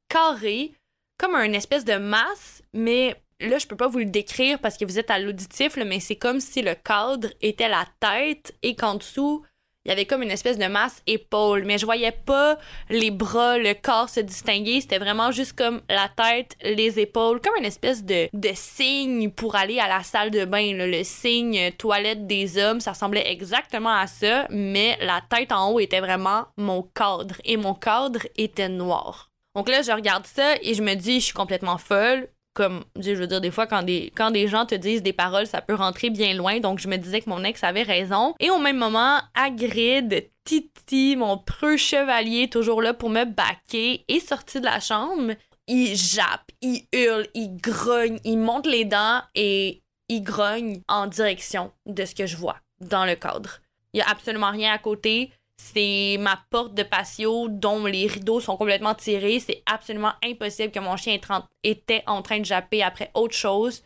carré 0.10 0.72
comme 1.20 1.36
une 1.36 1.56
espèce 1.56 1.86
de 1.86 1.98
masse 1.98 2.64
mais 2.74 3.16
là, 3.40 3.58
je 3.58 3.68
peux 3.68 3.76
pas 3.76 3.88
vous 3.88 4.00
le 4.00 4.06
décrire 4.06 4.60
parce 4.60 4.78
que 4.78 4.86
vous 4.86 5.00
êtes 5.00 5.12
à 5.12 5.20
l'auditif, 5.20 5.78
mais 5.78 6.00
c'est 6.00 6.16
comme 6.16 6.40
si 6.40 6.62
le 6.62 6.76
cadre 6.76 7.30
était 7.42 7.70
la 7.70 7.86
tête 8.00 8.56
et 8.64 8.76
qu'en 8.76 8.96
dessous, 8.96 9.44
il 9.86 9.90
y 9.90 9.92
avait 9.92 10.06
comme 10.06 10.24
une 10.24 10.32
espèce 10.32 10.58
de 10.58 10.66
masse 10.66 11.04
épaule. 11.06 11.64
Mais 11.64 11.78
je 11.78 11.86
voyais 11.86 12.12
pas 12.12 12.58
les 12.90 13.12
bras, 13.12 13.60
le 13.60 13.76
corps 13.76 14.10
se 14.10 14.20
distinguer. 14.20 14.82
C'était 14.82 14.98
vraiment 14.98 15.32
juste 15.32 15.54
comme 15.54 15.82
la 15.90 16.10
tête, 16.10 16.58
les 16.64 17.00
épaules, 17.00 17.40
comme 17.40 17.56
une 17.60 17.66
espèce 17.66 18.04
de, 18.04 18.28
de 18.34 18.50
signe 18.56 19.30
pour 19.30 19.56
aller 19.56 19.80
à 19.80 19.88
la 19.88 20.02
salle 20.02 20.32
de 20.32 20.44
bain. 20.44 20.74
Le 20.74 21.04
signe 21.04 21.72
toilette 21.78 22.26
des 22.26 22.58
hommes, 22.58 22.80
ça 22.80 22.94
ressemblait 22.94 23.32
exactement 23.32 23.94
à 23.96 24.08
ça, 24.08 24.48
mais 24.50 24.98
la 25.02 25.22
tête 25.30 25.52
en 25.52 25.72
haut 25.72 25.80
était 25.80 26.02
vraiment 26.02 26.46
mon 26.58 26.82
cadre. 26.82 27.36
Et 27.46 27.56
mon 27.56 27.76
cadre 27.76 28.22
était 28.38 28.70
noir. 28.70 29.30
Donc 29.56 29.70
là, 29.70 29.84
je 29.84 29.92
regarde 29.92 30.26
ça 30.26 30.56
et 30.64 30.74
je 30.74 30.82
me 30.82 30.96
dis, 30.96 31.20
je 31.20 31.26
suis 31.26 31.34
complètement 31.34 31.78
folle 31.78 32.28
comme 32.56 32.86
je 33.00 33.12
veux 33.12 33.28
dire 33.28 33.42
des 33.42 33.52
fois 33.52 33.68
quand 33.68 33.84
des 33.84 34.48
gens 34.48 34.66
te 34.66 34.74
disent 34.74 35.04
des 35.04 35.14
paroles 35.14 35.46
ça 35.46 35.62
peut 35.62 35.76
rentrer 35.76 36.10
bien 36.10 36.34
loin. 36.34 36.60
Donc 36.60 36.80
je 36.80 36.88
me 36.88 36.98
disais 36.98 37.22
que 37.22 37.30
mon 37.30 37.44
ex 37.44 37.64
avait 37.64 37.84
raison. 37.84 38.34
Et 38.40 38.50
au 38.50 38.58
même 38.58 38.78
moment 38.78 39.20
Hagrid 39.36 40.30
Titi 40.46 41.16
mon 41.16 41.38
preux 41.38 41.78
chevalier 41.78 42.50
toujours 42.50 42.82
là 42.82 42.94
pour 42.94 43.10
me 43.10 43.26
baquer 43.26 44.06
est 44.08 44.28
sorti 44.28 44.60
de 44.60 44.66
la 44.66 44.80
chambre. 44.80 45.34
Il 45.68 45.96
jappe 45.96 46.52
il 46.62 46.88
hurle 46.94 47.28
il 47.36 47.58
grogne 47.58 48.20
il 48.24 48.38
monte 48.38 48.66
les 48.66 48.86
dents 48.86 49.22
et 49.36 49.84
il 50.08 50.22
grogne 50.22 50.82
en 50.88 51.08
direction 51.08 51.72
de 51.86 52.06
ce 52.06 52.16
que 52.16 52.26
je 52.26 52.38
vois 52.38 52.58
dans 52.80 53.06
le 53.06 53.16
cadre. 53.16 53.60
Il 53.94 54.00
y 54.00 54.02
a 54.02 54.10
absolument 54.10 54.52
rien 54.52 54.74
à 54.74 54.78
côté 54.78 55.32
c'est 55.58 56.18
ma 56.20 56.40
porte 56.50 56.74
de 56.74 56.84
patio 56.84 57.48
dont 57.50 57.86
les 57.86 58.08
rideaux 58.08 58.40
sont 58.40 58.58
complètement 58.58 58.96
tirés. 58.96 59.40
C'est 59.40 59.64
absolument 59.66 60.14
impossible 60.24 60.72
que 60.72 60.80
mon 60.80 60.98
chien 60.98 61.18
était 61.64 62.04
en 62.08 62.22
train 62.22 62.40
de 62.40 62.46
japper 62.46 62.84
après 62.84 63.12
autre 63.14 63.36
chose 63.36 63.84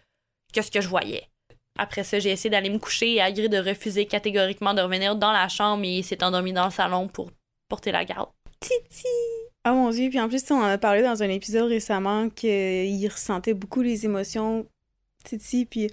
que 0.54 0.62
ce 0.62 0.72
que 0.72 0.82
je 0.82 0.88
voyais. 0.88 1.24
Après 1.78 2.04
ça, 2.04 2.20
j'ai 2.20 2.32
essayé 2.32 2.50
d'aller 2.50 2.70
me 2.70 2.80
coucher 2.80 3.14
et 3.16 3.22
Agri 3.22 3.48
de 3.48 3.58
refuser 3.58 4.06
catégoriquement 4.06 4.74
de 4.74 4.82
revenir 4.82 5.16
dans 5.16 5.32
la 5.32 5.48
chambre 5.48 5.84
et 5.86 6.00
il 6.00 6.04
s'est 6.04 6.24
endormi 6.24 6.52
dans 6.52 6.66
le 6.66 6.72
salon 6.72 7.08
pour 7.08 7.32
porter 7.70 7.92
la 7.92 8.04
garde. 8.04 8.30
Titi! 8.60 9.08
Oh 9.68 9.74
mon 9.74 9.90
dieu, 9.92 10.10
puis 10.10 10.20
en 10.20 10.28
plus, 10.28 10.44
on 10.52 10.56
en 10.56 10.64
a 10.64 10.78
parlé 10.78 11.02
dans 11.02 11.24
un 11.24 11.30
épisode 11.30 11.70
récemment 11.70 12.30
qu'il 12.30 13.08
ressentait 13.10 13.54
beaucoup 13.54 13.82
les 13.82 14.06
émotions, 14.06 14.66
Titi, 15.24 15.66
puis 15.66 15.90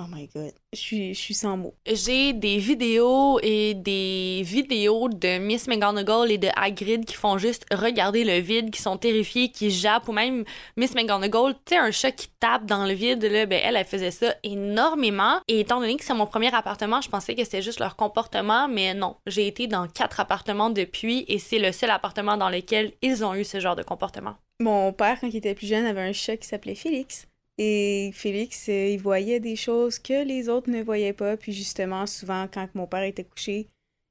Oh 0.00 0.06
my 0.08 0.26
god, 0.34 0.52
je 0.72 0.78
suis, 0.78 1.12
je 1.12 1.20
suis 1.20 1.34
sans 1.34 1.58
mots. 1.58 1.74
J'ai 1.86 2.32
des 2.32 2.56
vidéos 2.56 3.38
et 3.42 3.74
des 3.74 4.40
vidéos 4.42 5.10
de 5.10 5.36
Miss 5.36 5.68
McGonagall 5.68 6.30
et 6.30 6.38
de 6.38 6.48
Hagrid 6.56 7.04
qui 7.04 7.14
font 7.14 7.36
juste 7.36 7.66
regarder 7.70 8.24
le 8.24 8.38
vide, 8.38 8.70
qui 8.70 8.80
sont 8.80 8.96
terrifiés, 8.96 9.50
qui 9.50 9.70
jappent, 9.70 10.08
ou 10.08 10.12
même 10.12 10.44
Miss 10.78 10.94
McGonagall, 10.94 11.52
tu 11.66 11.74
sais, 11.74 11.76
un 11.76 11.90
chat 11.90 12.10
qui 12.10 12.28
tape 12.40 12.64
dans 12.64 12.86
le 12.86 12.94
vide, 12.94 13.22
là, 13.22 13.44
ben 13.44 13.60
elle, 13.62 13.76
elle 13.76 13.84
faisait 13.84 14.10
ça 14.10 14.34
énormément. 14.42 15.40
Et 15.46 15.60
étant 15.60 15.78
donné 15.78 15.96
que 15.96 16.04
c'est 16.04 16.14
mon 16.14 16.26
premier 16.26 16.54
appartement, 16.54 17.02
je 17.02 17.10
pensais 17.10 17.34
que 17.34 17.44
c'était 17.44 17.60
juste 17.60 17.78
leur 17.78 17.94
comportement, 17.94 18.68
mais 18.68 18.94
non. 18.94 19.16
J'ai 19.26 19.46
été 19.46 19.66
dans 19.66 19.88
quatre 19.88 20.20
appartements 20.20 20.70
depuis 20.70 21.26
et 21.28 21.38
c'est 21.38 21.58
le 21.58 21.70
seul 21.70 21.90
appartement 21.90 22.38
dans 22.38 22.48
lequel 22.48 22.92
ils 23.02 23.26
ont 23.26 23.34
eu 23.34 23.44
ce 23.44 23.60
genre 23.60 23.76
de 23.76 23.82
comportement. 23.82 24.36
Mon 24.58 24.94
père, 24.94 25.20
quand 25.20 25.26
il 25.26 25.36
était 25.36 25.54
plus 25.54 25.66
jeune, 25.66 25.84
avait 25.84 26.00
un 26.00 26.12
chat 26.14 26.38
qui 26.38 26.48
s'appelait 26.48 26.76
Félix. 26.76 27.26
Et 27.64 28.10
Félix, 28.12 28.68
euh, 28.68 28.88
il 28.88 29.00
voyait 29.00 29.38
des 29.38 29.54
choses 29.54 30.00
que 30.00 30.24
les 30.24 30.48
autres 30.48 30.68
ne 30.68 30.82
voyaient 30.82 31.12
pas. 31.12 31.36
Puis 31.36 31.52
justement, 31.52 32.08
souvent, 32.08 32.48
quand 32.52 32.66
mon 32.74 32.88
père 32.88 33.04
était 33.04 33.22
couché, 33.22 33.68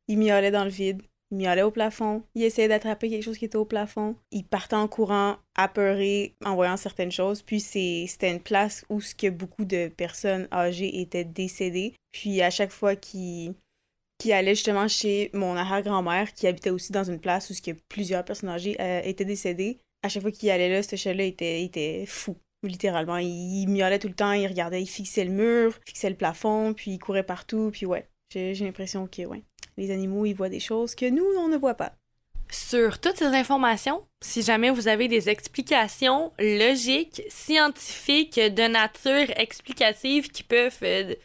il 0.08 0.20
miaulait 0.20 0.52
dans 0.52 0.64
le 0.64 0.70
vide. 0.70 1.02
Il 1.32 1.38
miaulait 1.40 1.62
au 1.62 1.72
plafond. 1.72 2.24
Il 2.34 2.44
essayait 2.44 2.70
d'attraper 2.70 3.10
quelque 3.10 3.24
chose 3.24 3.38
qui 3.38 3.44
était 3.44 3.58
au 3.58 3.66
plafond. 3.66 4.16
Il 4.32 4.46
partait 4.46 4.78
en 4.78 4.88
courant, 4.88 5.36
apeuré, 5.56 6.34
en 6.46 6.56
voyant 6.56 6.78
certaines 6.78 7.12
choses. 7.12 7.42
Puis 7.42 7.60
c'était 7.60 8.32
une 8.32 8.40
place 8.40 8.86
où 8.90 9.02
beaucoup 9.32 9.66
de 9.66 9.90
personnes 9.90 10.48
âgées 10.54 11.02
étaient 11.02 11.26
décédées. 11.26 11.94
Puis 12.14 12.42
à 12.42 12.52
chaque 12.52 12.72
fois 12.72 12.96
qu'il 12.96 13.54
allait 14.32 14.56
justement 14.56 14.88
chez 14.88 15.30
mon 15.34 15.58
arrière-grand-mère, 15.58 16.34
qui 16.34 16.48
habitait 16.48 16.70
aussi 16.70 16.94
dans 16.94 17.04
une 17.04 17.20
place 17.20 17.50
où 17.50 17.74
plusieurs 17.90 18.24
personnes 18.24 18.50
âgées 18.50 18.78
euh, 18.80 19.02
étaient 19.04 19.26
décédées, 19.26 19.78
à 20.04 20.08
chaque 20.08 20.22
fois 20.22 20.32
qu'il 20.32 20.50
allait 20.52 20.70
là, 20.70 20.82
ce 20.84 20.96
chat-là 20.96 21.26
était 21.26 22.06
fou. 22.08 22.38
Littéralement, 22.64 23.18
il, 23.18 23.68
miaulait 23.68 23.98
tout 23.98 24.08
le 24.08 24.14
temps, 24.14 24.34
il 24.34 24.46
regardait, 24.46 24.82
il 24.82 24.88
fixait 24.88 25.26
le 25.26 25.32
mur, 25.32 25.74
fixait 25.86 26.10
le 26.10 26.16
plafond, 26.16 26.74
puis 26.74 26.92
il 26.92 27.00
courait 27.00 27.24
partout, 27.24 27.72
puis 27.72 27.88
ouais, 27.88 28.08
j'ai 28.30 28.54
l'impression 28.54 29.08
que 29.08 29.24
ouais, 29.26 29.42
les 29.78 29.90
animaux, 29.90 30.26
ils 30.26 30.34
voient 30.34 30.50
des 30.50 30.60
choses 30.60 30.94
que 30.94 31.10
nous, 31.10 31.26
on 31.40 31.48
ne 31.48 31.58
voit 31.58 31.74
pas. 31.74 31.94
Sur 32.52 33.00
toutes 33.00 33.18
ces 33.18 33.26
informations, 33.26 34.06
si 34.22 34.44
jamais 34.44 34.70
vous 34.70 34.88
avez 34.88 35.08
des 35.08 35.30
explications 35.30 36.34
logiques, 36.38 37.24
scientifiques, 37.30 38.40
de 38.40 38.68
nature 38.68 39.34
explicative 39.38 40.30
qui 40.30 40.44
peuvent 40.44 40.78
euh, 40.84 41.16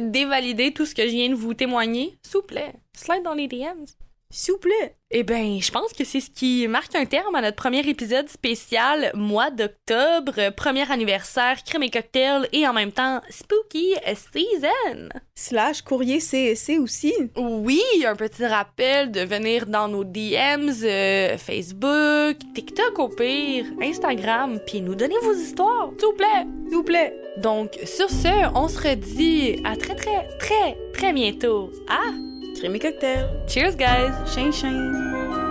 dévalider 0.00 0.72
tout 0.72 0.86
ce 0.86 0.94
que 0.94 1.02
je 1.02 1.12
viens 1.12 1.28
de 1.28 1.34
vous 1.34 1.54
témoigner, 1.54 2.16
s'il 2.22 2.36
vous 2.36 2.42
plaît, 2.42 2.72
slide 2.96 3.24
dans 3.24 3.34
les 3.34 3.48
DMs. 3.48 3.86
S'il 4.30 4.54
vous 4.54 4.58
plaît. 4.58 4.96
Eh 5.12 5.22
bien, 5.22 5.58
je 5.60 5.70
pense 5.70 5.92
que 5.92 6.04
c'est 6.04 6.20
ce 6.20 6.30
qui 6.30 6.66
marque 6.66 6.94
un 6.96 7.06
terme 7.06 7.36
à 7.36 7.40
notre 7.40 7.56
premier 7.56 7.88
épisode 7.88 8.28
spécial 8.28 9.12
mois 9.14 9.50
d'octobre, 9.50 10.50
premier 10.56 10.90
anniversaire, 10.90 11.62
crème 11.64 11.84
et 11.84 11.90
cocktail 11.90 12.48
et 12.52 12.66
en 12.66 12.72
même 12.72 12.90
temps 12.90 13.20
spooky 13.30 13.94
season. 14.04 15.08
Slash 15.36 15.82
courrier 15.82 16.18
CSC 16.18 16.78
aussi. 16.80 17.14
Oui, 17.36 17.80
un 18.04 18.16
petit 18.16 18.44
rappel 18.44 19.12
de 19.12 19.20
venir 19.20 19.66
dans 19.66 19.86
nos 19.86 20.02
DMs, 20.02 20.82
euh, 20.82 21.38
Facebook, 21.38 22.38
TikTok 22.54 22.98
au 22.98 23.08
pire, 23.08 23.66
Instagram, 23.80 24.58
puis 24.66 24.80
nous 24.80 24.96
donner 24.96 25.16
vos 25.22 25.34
histoires, 25.34 25.90
s'il 25.96 26.08
vous 26.08 26.14
plaît. 26.14 26.46
S'il 26.66 26.76
vous 26.76 26.84
plaît. 26.84 27.14
Donc, 27.36 27.78
sur 27.84 28.10
ce, 28.10 28.50
on 28.56 28.66
se 28.66 28.80
redit 28.80 29.62
à 29.64 29.76
très 29.76 29.94
très 29.94 30.26
très 30.38 30.76
très 30.92 31.12
bientôt. 31.12 31.70
Ah! 31.88 32.35
Crème 32.58 32.76
et 32.76 32.78
cocktail. 32.78 33.28
Cheers, 33.46 33.76
guys. 33.76 34.12
Chien, 34.26 34.50
chien. 34.50 35.45